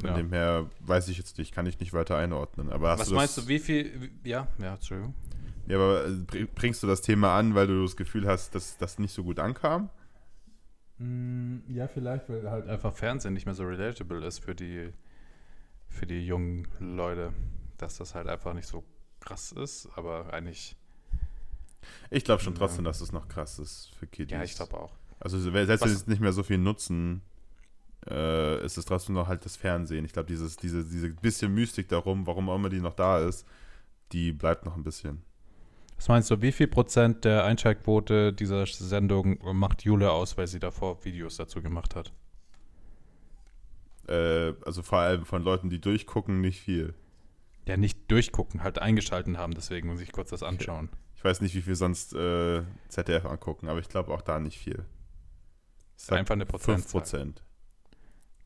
[0.00, 0.14] Von Ja.
[0.16, 2.70] dem her weiß ich jetzt nicht, kann ich nicht weiter einordnen.
[2.70, 5.14] Aber hast Was du meinst du, wie viel, wie- ja, ja, Entschuldigung.
[5.66, 8.78] Ja, aber äh, br- bringst du das Thema an, weil du das Gefühl hast, dass
[8.78, 9.90] das nicht so gut ankam?
[10.98, 12.72] Mm, ja, vielleicht, weil halt einfach.
[12.90, 14.92] Einfach Fernsehen nicht mehr so relatable ist für die,
[15.88, 17.32] für die jungen Leute,
[17.76, 18.84] dass das halt einfach nicht so
[19.20, 20.76] krass ist, aber eigentlich,
[22.10, 22.58] Ich glaube schon Ja.
[22.60, 24.32] trotzdem, dass es noch krass ist für Kiddies.
[24.36, 24.94] ja, ich glaube auch.
[25.20, 27.22] Also selbst wenn sie nicht mehr so viel nutzen,
[28.08, 30.04] äh, ist es trotzdem noch halt das Fernsehen.
[30.04, 33.46] Ich glaube, dieses, diese, diese bisschen Mystik darum, warum auch immer die noch da ist,
[34.12, 35.22] die bleibt noch ein bisschen.
[35.96, 40.60] Was meinst du, wie viel Prozent der Einschaltquote dieser Sendung macht Jule aus, weil sie
[40.60, 42.12] davor Videos dazu gemacht hat?
[44.06, 46.94] Äh, also vor allem von Leuten, die durchgucken, nicht viel.
[47.66, 50.88] Ja, nicht durchgucken, halt eingeschalten haben, deswegen muss ich kurz das anschauen.
[51.18, 54.56] Ich weiß nicht, wie viel sonst äh, ZDF angucken, aber ich glaube auch da nicht
[54.56, 54.84] viel.
[55.96, 57.00] Ich sag Einfach eine 5 Prozentzahl.
[57.00, 57.42] Prozent.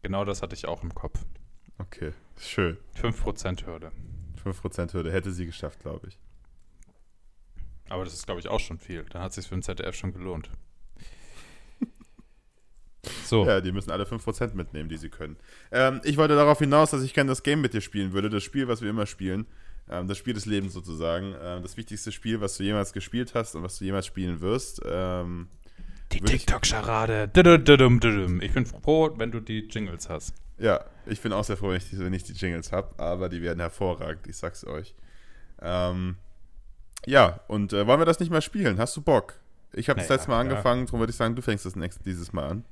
[0.01, 1.21] Genau das hatte ich auch im Kopf.
[1.77, 2.79] Okay, schön.
[2.99, 3.93] 5% Hürde.
[4.43, 6.19] 5 Prozent Hürde hätte sie geschafft, glaube ich.
[7.91, 9.05] Aber das ist, glaube ich, auch schon viel.
[9.11, 10.51] Dann hat es sich für den ZDF schon gelohnt.
[13.25, 15.37] So, Ja, die müssen alle 5% mitnehmen, die sie können.
[15.73, 18.31] Ähm, ich wollte darauf hinaus, dass ich gerne das Game mit dir spielen würde.
[18.31, 19.47] Das Spiel, was wir immer spielen.
[19.89, 21.35] Ähm, das Spiel des Lebens sozusagen.
[21.43, 24.81] Ähm, das wichtigste Spiel, was du jemals gespielt hast und was du jemals spielen wirst.
[24.87, 25.49] Ähm,
[26.13, 27.31] die TikTok-Scharade.
[28.43, 30.35] Ich bin froh, wenn du die Jingles hast.
[30.59, 33.29] ja, ich bin auch sehr froh, wenn ich, die, wenn ich die Jingles habe, aber
[33.29, 34.95] die werden hervorragend, ich sag's euch.
[35.61, 36.17] Ähm,
[37.07, 38.79] ja, und äh, wollen wir das nicht mal spielen?
[38.79, 39.35] Hast du Bock?
[39.73, 40.53] Ich habe das Naja, letzte Mal klar.
[40.53, 42.65] angefangen, darum würde ich sagen, du fängst das nächste, dieses Mal an.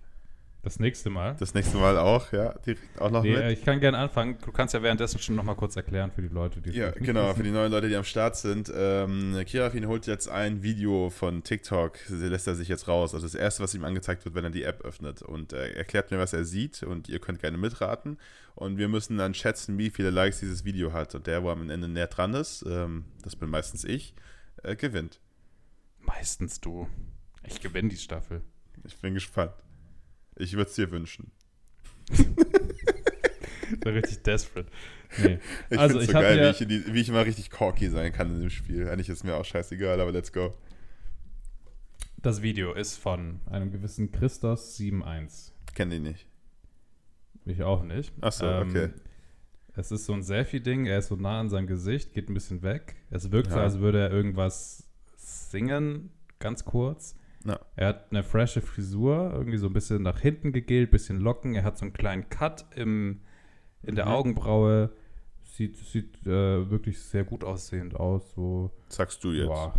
[0.63, 1.37] Das nächste Mal.
[1.39, 3.41] Das nächste Mal auch, ja, direkt auch noch Nee, mit.
[3.41, 4.37] äh, ich kann gerne anfangen.
[4.45, 7.37] Du kannst ja währenddessen schon nochmal kurz erklären für die Leute, die Ja, genau, wissen.
[7.39, 8.71] für die neuen Leute, die am Start sind.
[8.75, 13.15] Ähm, Kirafin holt jetzt ein Video von TikTok, lässt er sich jetzt raus.
[13.15, 15.23] Also das erste, was ihm angezeigt wird, wenn er die App öffnet.
[15.23, 18.19] Und er erklärt mir, was er sieht und ihr könnt gerne mitraten.
[18.55, 21.15] Und wir müssen dann schätzen, wie viele Likes dieses Video hat.
[21.15, 24.15] Und der, wo am Ende näher dran ist, ähm, das bin meistens ich,
[24.63, 25.21] äh, gewinnt.
[26.01, 26.87] Meistens du.
[27.45, 28.43] Ich gewinne die Staffel.
[28.85, 29.53] Ich bin gespannt.
[30.41, 31.31] Ich würde es dir wünschen.
[33.85, 34.69] So richtig desperate.
[35.23, 35.39] Nee.
[35.71, 37.89] Ich Also, finde es so geil, ja- wie, ich die, wie ich immer richtig corky
[37.89, 38.89] sein kann in dem Spiel.
[38.89, 40.55] Eigentlich ist mir auch scheißegal, aber let's go.
[42.17, 45.53] Das Video ist von einem gewissen Christos71.
[45.75, 46.27] Kenn die nicht.
[47.47, 48.13] Ich auch nicht.
[48.21, 48.91] Ach so, okay.
[49.77, 52.63] Es ist so ein Selfie-Ding, er ist so nah an seinem Gesicht, geht ein bisschen
[52.63, 52.97] weg.
[53.11, 53.63] Es wirkt so, Ja.
[53.63, 54.85] als würde er irgendwas
[55.17, 56.11] singen,
[56.41, 57.15] ganz kurz.
[57.45, 57.59] Ja.
[57.77, 61.55] Er hat eine frische Frisur, irgendwie so ein bisschen nach hinten gegelt, bisschen Locken.
[61.55, 63.21] Er hat so einen kleinen Cut im,
[63.83, 64.13] in der Mhm.
[64.13, 64.91] Augenbraue.
[65.43, 68.33] Sieht, sieht äh, wirklich sehr gut aussehend aus.
[68.35, 69.49] So, Sagst du jetzt.
[69.49, 69.75] Boah.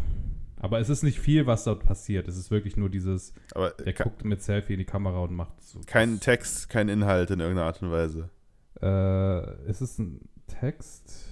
[0.57, 2.28] Aber es ist nicht viel, was dort passiert.
[2.28, 5.34] Es ist wirklich nur dieses, Aber der ke- guckt mit Selfie in die Kamera und
[5.34, 5.80] macht so.
[5.88, 8.30] kein Text, kein Inhalt in irgendeiner Art und Weise.
[8.82, 11.28] Äh, ist es ein Text?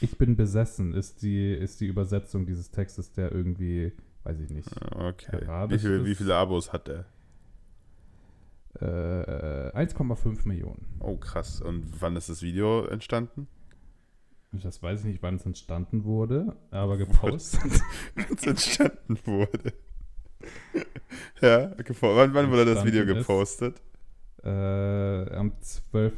[0.00, 3.92] Ich bin besessen, ist die, ist die Übersetzung dieses Textes, der irgendwie,
[4.24, 5.40] weiß ich nicht, Okay.
[5.68, 7.04] Wie, viel, wie viele Abos hat der?
[8.80, 10.86] äh, 1,5 Millionen.
[11.00, 11.60] Oh, krass.
[11.60, 13.48] Und wann ist das Video entstanden?
[14.52, 17.60] Das weiß ich nicht, wann es entstanden wurde, aber gepostet.
[18.16, 19.72] Wann es entstanden wurde.
[21.40, 23.82] ja, wann, wann wurde das Video Entstanden ist- gepostet?
[24.42, 26.14] äh, am 12.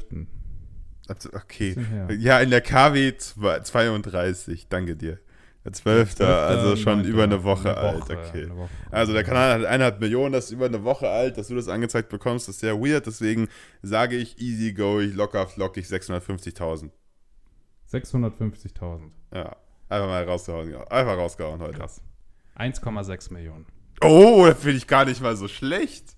[1.08, 1.76] Also, Okay.
[2.18, 4.68] Ja, in der KW 32.
[4.68, 5.18] Danke dir.
[5.64, 6.20] Der 12.
[6.20, 8.00] Also schon 9., über eine Woche, eine alt.
[8.02, 8.44] Woche, Okay.
[8.44, 8.68] eine Woche.
[8.90, 11.68] Also der Kanal hat eineinhalb Millionen, das ist über eine Woche alt, dass du das
[11.68, 13.48] angezeigt bekommst, ist sehr weird, deswegen
[13.82, 16.90] sage ich easy go, ich locker flockig 650.000.
[17.92, 19.10] 650.000.
[19.34, 19.56] Ja,
[19.88, 21.78] einfach mal rausgehauen, einfach rausgehauen heute.
[21.78, 22.02] Krass.
[22.58, 23.66] 1,6 Millionen.
[24.02, 26.16] Oh, das finde ich gar nicht mal so schlecht.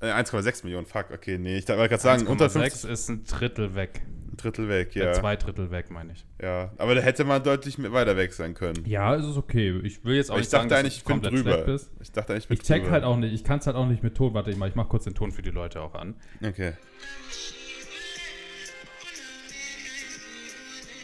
[0.00, 3.24] Äh, 1,6 Millionen, fuck, okay, nee, ich wollte gerade sagen, unter 50, 1,6 ist ein
[3.24, 4.02] Drittel weg.
[4.42, 5.04] Drittel weg, Ja.
[5.06, 5.12] ja.
[5.12, 6.24] zwei Drittel weg, meine ich.
[6.42, 6.72] ja.
[6.78, 8.84] Aber da hätte man deutlich mehr weiter weg sein können.
[8.86, 9.78] Ja, es ist okay.
[9.84, 11.78] Ich will jetzt auch Aber ich dachte eigentlich, ich bin drüber.
[12.00, 12.92] Ich dachte eigentlich, ich bin Ich check drüber.
[12.92, 14.34] halt auch nicht, ich kann es halt auch nicht mit Ton.
[14.34, 16.14] Warte, ich mach, ich mach kurz den Ton für die Leute auch an.
[16.44, 16.72] Okay.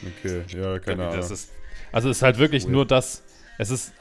[0.07, 1.17] Okay, ja, keine Ahnung.
[1.17, 1.51] Das ist,
[1.91, 3.25] also es ist halt wirklich nur das.
[3.59, 3.93] Es ist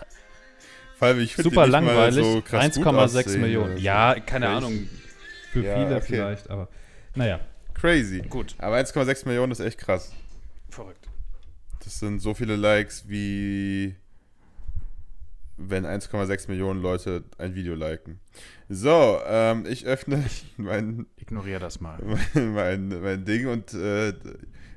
[0.97, 2.23] Vor allem, ich super nicht mal langweilig.
[2.23, 3.65] so krass gut 1,6 aussehen Millionen.
[3.71, 3.83] oder so.
[3.83, 4.49] Ja, keine?
[4.49, 4.87] Ahnung.
[5.51, 6.05] für Ja, viele okay.
[6.05, 6.67] vielleicht, aber
[7.15, 7.39] naja.
[7.79, 8.21] Crazy.
[8.21, 8.55] Gut.
[8.57, 10.11] Aber 1,6 Millionen ist echt krass.
[10.69, 11.07] Verrückt.
[11.83, 13.95] Das sind so viele Likes wie
[15.57, 18.19] wenn 1,6 Millionen Leute ein Video liken.
[18.69, 20.23] So, ähm, ich öffne
[20.57, 21.99] mein, Ignoriere das mal.
[22.33, 24.13] mein, mein, mein Ding und äh,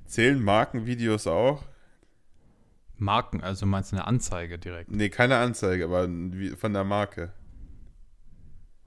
[0.07, 1.65] zählen Markenvideos auch?
[2.97, 4.91] Marken, also meinst du eine Anzeige direkt?
[4.91, 6.03] Nee, keine Anzeige, aber
[6.57, 7.33] von der Marke.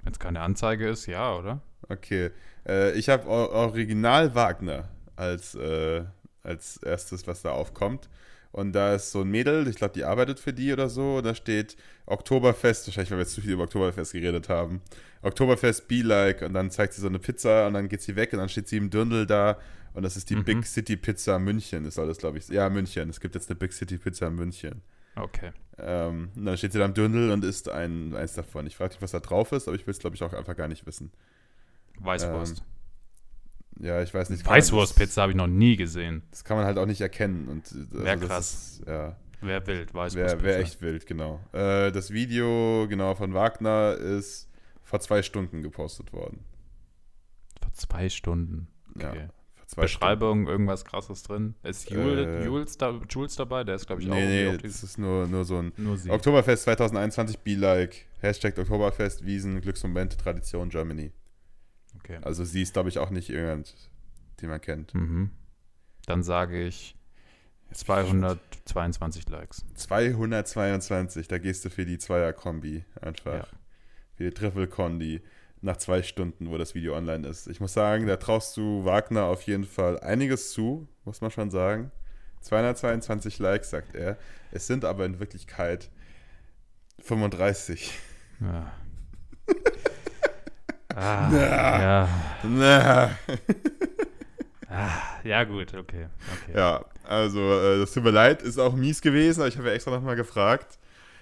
[0.04, 1.62] Wenn es keine Anzeige ist, ja, oder?
[1.90, 2.32] Okay.
[2.68, 6.04] Äh, ich habe Original Wagner als, äh,
[6.44, 8.10] als erstes, was da aufkommt.
[8.52, 11.18] Und da ist so ein Mädel, ich glaube, die arbeitet für die oder so.
[11.18, 14.82] Und da steht Oktoberfest, wahrscheinlich, weil wir jetzt zu viel über Oktoberfest geredet haben.
[15.24, 16.44] Oktoberfest be like.
[16.44, 18.68] Und dann zeigt sie so eine Pizza und dann geht sie weg und dann steht
[18.68, 19.58] sie im Dirndl da.
[19.96, 20.44] Und das ist die Mhm.
[20.44, 22.48] Big City Pizza München, ist alles, glaube ich.
[22.50, 23.10] Ja, München.
[23.10, 24.82] Es gibt jetzt eine Big City Pizza in München.
[25.16, 25.52] Okay.
[25.80, 28.68] Ähm, und dann steht sie da im Dirndl und isst ein, eins davon.
[28.68, 30.56] Ich frage mich, was da drauf ist, aber ich will es, glaube ich, auch einfach
[30.56, 31.12] gar nicht wissen.
[32.04, 32.64] Weißwurst.
[33.80, 34.46] Ja, ich weiß nicht.
[34.46, 36.22] Weißwurstpizza habe ich noch nie gesehen.
[36.32, 37.48] Das kann man halt auch nicht erkennen.
[37.48, 38.54] Und, äh, also Wär das krass.
[38.80, 40.44] Ist, ja, Wer wild, wäre Weißwurstpizza.
[40.44, 41.40] wär echt wild, genau.
[41.52, 44.48] Äh, das Video, genau, von Wagner ist
[44.84, 46.46] vor zwei Stunden gepostet worden.
[47.62, 48.68] Vor zwei Stunden.
[49.00, 49.28] Ja, Okay.
[49.56, 51.56] vor Zwei Beschreibung, irgendwas krasses drin.
[51.64, 53.64] Ist Jule, Äh, Jules, da, Jules dabei?
[53.64, 54.24] Der ist, glaube ich, Stunden.
[54.24, 55.98] auch Nee, nee, das ist nur, nur so ein nur.
[56.10, 58.06] Oktoberfest 2021 Be Like.
[58.20, 61.12] Hashtag Oktoberfest, Wiesen, Glücksmomente, Tradition, Germany.
[62.04, 62.20] Okay.
[62.22, 63.76] Also sie ist, glaube ich, auch nicht irgendjemand,
[64.42, 64.94] den man kennt.
[64.94, 65.32] Mhm.
[66.06, 66.96] Dann sage ich
[67.72, 69.66] 222 Likes.
[69.76, 73.34] 222, da gehst du für die Zweier-Kombi einfach.
[73.34, 73.48] Ja.
[74.16, 75.22] Für die Triple-Kondi
[75.62, 77.48] nach zwei Stunden, wo das Video online ist.
[77.48, 81.50] Ich muss sagen, da traust du Wagner auf jeden Fall einiges zu, muss man schon
[81.50, 81.92] sagen.
[82.42, 84.18] 222 Likes, sagt er.
[84.52, 85.90] Es sind aber in Wirklichkeit
[87.00, 87.98] 35.
[88.42, 88.74] Ja.
[90.96, 92.10] ah, ja.
[92.44, 93.12] Na.
[94.70, 96.08] Ah, ja, gut, okay.
[96.34, 96.58] okay.
[96.58, 99.74] Ja, also äh, das tut mir leid, ist auch mies gewesen, aber ich habe ja
[99.76, 100.80] extra nochmal gefragt.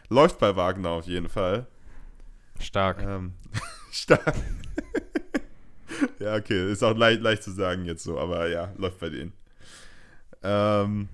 [0.08, 1.68] Läuft bei Wagner auf jeden Fall.
[2.60, 3.02] Stark.
[3.02, 3.34] Ähm,
[3.92, 4.36] stark.
[6.20, 9.34] ja, okay, ist auch leicht, leicht zu sagen jetzt so, aber ja, läuft bei denen.
[10.44, 11.10] Ähm,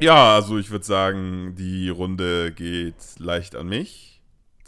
[0.00, 4.11] ja, also ich würde sagen, die Runde geht leicht an mich.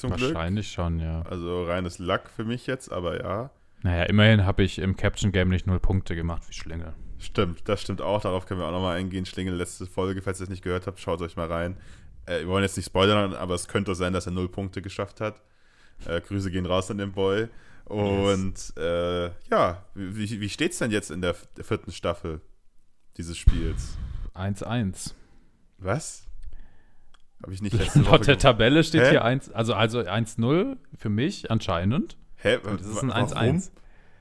[0.08, 0.34] Zum Glück.
[0.34, 1.22] Wahrscheinlich schon, ja.
[1.22, 3.50] Also reines Lack für mich jetzt, aber ja.
[3.82, 6.94] Naja, immerhin habe ich im Caption Game nicht null Punkte gemacht wie Schlingel.
[7.18, 8.20] Stimmt, das stimmt auch.
[8.20, 9.26] Darauf können wir auch nochmal eingehen.
[9.26, 11.76] Schlingel, letzte Folge, falls ihr es nicht gehört habt, schaut euch mal rein.
[12.26, 15.20] Äh, wir wollen jetzt nicht spoilern, aber es könnte sein, dass er null Punkte geschafft
[15.20, 15.40] hat.
[16.06, 17.48] Äh, Grüße gehen raus an den Boy.
[17.84, 22.40] Und äh, ja, wie, wie steht's denn jetzt in der vierten Staffel
[23.16, 23.96] dieses Spiels?
[24.34, 25.12] 1-1.
[25.78, 26.26] Was?
[27.44, 29.10] Habe ich nicht letzte Woche Laut der Tabelle steht Hä?
[29.10, 32.16] hier 1, also, also 1-0 für mich anscheinend.
[32.36, 32.56] Hä?
[32.56, 33.28] Und das ist ein warum?
[33.28, 33.70] 1-1.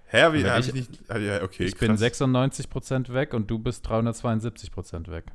[0.07, 1.09] Hä, wie, Also hab ich- ich, nicht.
[1.09, 2.01] hab ich- Okay, ich bin krass.
[2.01, 5.25] 96% weg und du bist 372% weg.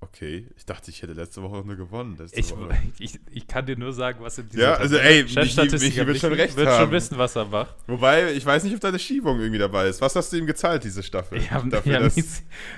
[0.00, 2.18] Okay, ich dachte, ich hätte letzte Woche nur gewonnen.
[2.32, 2.76] Ich, Woche.
[2.98, 6.34] ich, ich kann dir nur sagen, was in dieser Ja, also, ey, Chefstatistiker wird schon
[6.34, 6.82] recht wird haben.
[6.84, 7.74] schon wissen, was er macht.
[7.86, 10.02] Wobei, ich weiß nicht, ob da eine Schiebung irgendwie dabei ist.
[10.02, 11.40] Was hast du ihm gezahlt, diese Staffel?
[11.40, 12.16] Ja, Dafür, ja, dass-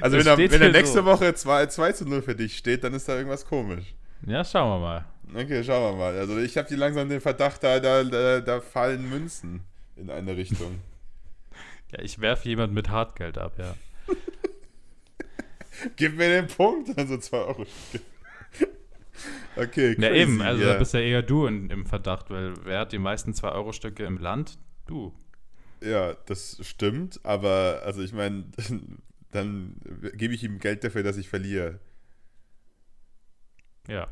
[0.00, 1.04] also, wenn, er, wenn er nächste so.
[1.04, 3.94] Woche 2, 2 zu 0 für dich steht, dann ist da irgendwas komisch.
[4.24, 5.04] Ja, schauen wir mal.
[5.34, 6.18] Okay, schauen wir mal.
[6.18, 9.62] Also, ich habe hier langsam den Verdacht, da, da, da, da fallen Münzen
[9.96, 10.80] in eine Richtung.
[11.92, 13.72] Ja, ich werfe jemand mit Hartgeld ab, ja.
[15.96, 17.64] Gib mir den Punkt, also 2 Euro.
[19.56, 20.72] okay, crazy, eben, also ja.
[20.72, 24.18] da bist ja eher du in, im Verdacht, weil wer hat die meisten 2-Euro-Stücke im
[24.18, 24.58] Land?
[24.86, 25.14] Du.
[25.80, 28.46] Ja, das stimmt, aber also ich meine,
[29.30, 29.76] dann
[30.14, 31.78] gebe ich ihm Geld dafür, dass ich verliere.
[33.88, 34.08] Ja,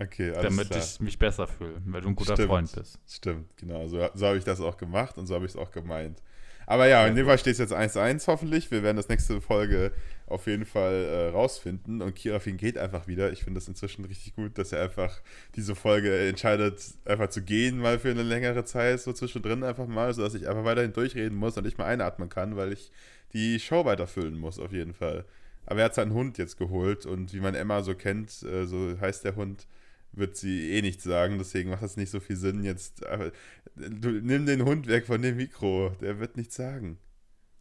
[0.00, 0.80] Okay, alles damit klar.
[0.84, 2.48] ich mich besser fühle, weil du ein guter Stimmt.
[2.48, 3.00] Freund bist.
[3.08, 3.88] Stimmt, genau.
[3.88, 6.22] So, so habe ich das auch gemacht und so habe ich es auch gemeint.
[6.66, 8.70] Aber ja, in dem Fall steht es jetzt 1-1 hoffentlich.
[8.70, 9.90] Wir werden das nächste Folge
[10.26, 12.02] auf jeden Fall äh, rausfinden.
[12.02, 13.32] Und Kirafin geht einfach wieder.
[13.32, 15.20] Ich finde das inzwischen richtig gut, dass er einfach
[15.56, 20.12] diese Folge entscheidet, einfach zu gehen, mal für eine längere Zeit, so zwischendrin einfach mal,
[20.14, 22.92] sodass ich einfach weiterhin durchreden muss und nicht mal einatmen kann, weil ich
[23.32, 25.24] die Show weiterfüllen muss, auf jeden Fall.
[25.70, 28.98] Aber er hat seinen Hund jetzt geholt und wie man Emma so kennt, äh, so
[28.98, 29.66] heißt der Hund,
[30.12, 33.04] wird sie eh nichts sagen, deswegen macht es nicht so viel Sinn jetzt.
[33.04, 33.32] Aber,
[33.76, 36.98] du nimm den Hund weg von dem Mikro, der wird nichts sagen.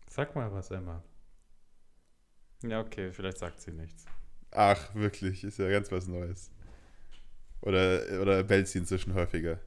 [0.09, 1.03] Sag mal was, Emma.
[2.63, 4.05] Ja, okay, vielleicht sagt sie nichts.
[4.51, 6.49] Ach, wirklich, ist ja ganz was Neues.
[7.59, 9.59] Oder, oder bellt sie inzwischen häufiger.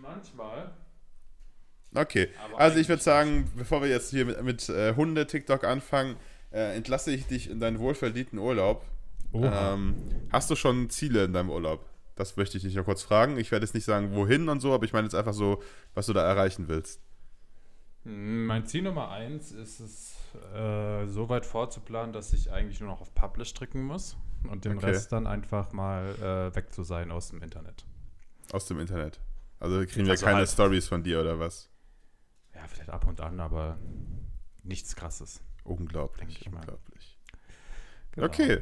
[0.00, 0.70] Manchmal.
[1.92, 6.16] Okay, Aber also ich würde sagen, bevor wir jetzt hier mit, mit äh, Hunde-TikTok anfangen,
[6.52, 8.84] äh, entlasse ich dich in deinen wohlverdienten Urlaub.
[9.34, 9.94] Ähm,
[10.32, 11.84] hast du schon Ziele in deinem Urlaub?
[12.16, 13.38] Das möchte ich dich noch kurz fragen.
[13.38, 15.62] Ich werde jetzt nicht sagen, wohin und so, aber ich meine jetzt einfach so,
[15.94, 17.00] was du da erreichen willst.
[18.04, 20.14] Hm, Mein Ziel Nummer eins ist es,
[20.54, 24.16] äh, so weit vorzuplanen, dass ich eigentlich nur noch auf Publish drücken muss
[24.50, 24.86] und den Okay.
[24.86, 27.84] Rest dann einfach mal äh, weg zu sein aus dem Internet.
[28.52, 29.20] Aus dem Internet.
[29.60, 31.68] Also kriegen wir Also keine halt- Stories von dir oder was?
[32.54, 33.78] Ja, vielleicht ab und an, aber
[34.62, 35.40] nichts krasses.
[35.68, 37.18] Unglaublich, unglaublich.
[38.12, 38.26] Genau.
[38.26, 38.60] Okay.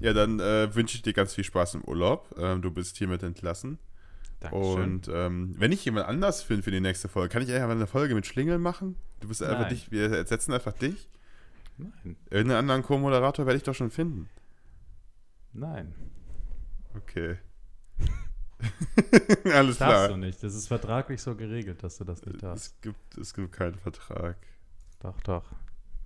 [0.00, 2.34] Ja, dann äh, wünsche ich dir ganz viel Spaß im Urlaub.
[2.38, 3.78] Ähm, du bist hiermit entlassen.
[4.40, 4.64] Dankeschön.
[4.82, 7.86] Und ähm, wenn ich jemand anders finde für die nächste Folge, kann ich einfach eine
[7.88, 8.96] Folge mit Schlingel machen?
[9.20, 9.70] Du bist einfach Nein.
[9.70, 11.08] dich, wir ersetzen einfach dich.
[11.76, 14.28] Nein, Irgendeinen anderen Co-Moderator werde ich doch schon finden.
[15.52, 15.94] nein.
[16.96, 17.38] Okay.
[19.44, 20.08] Alles Das darfst klar.
[20.08, 20.42] du nicht.
[20.42, 22.66] Das ist vertraglich so geregelt, dass du das nicht darfst.
[22.74, 24.36] Es gibt, es gibt keinen Vertrag.
[25.00, 25.44] Doch, doch.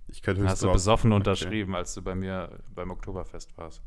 [0.07, 1.17] Ich kann höchstens Hast du besoffen Okay.
[1.19, 3.81] unterschrieben, als du bei mir beim Oktoberfest warst.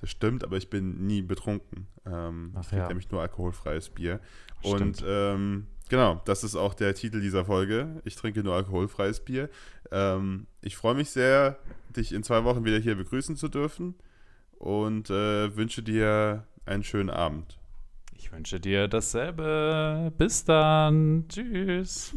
[0.00, 1.86] Das stimmt, aber ich bin nie betrunken.
[2.06, 2.88] Ähm, Ach ich trinke ja.
[2.88, 4.20] nämlich nur alkoholfreies Bier.
[4.60, 4.80] Stimmt.
[4.80, 8.00] Und ähm, genau, das ist auch der Titel dieser Folge.
[8.04, 9.50] Ich trinke nur alkoholfreies Bier.
[9.90, 11.58] Ähm, ich freue mich sehr,
[11.94, 13.94] dich in zwei Wochen wieder hier begrüßen zu dürfen
[14.58, 17.58] und äh, wünsche dir einen schönen Abend.
[18.16, 20.12] Ich wünsche dir dasselbe.
[20.16, 21.26] Bis dann.
[21.28, 22.14] Tschüss.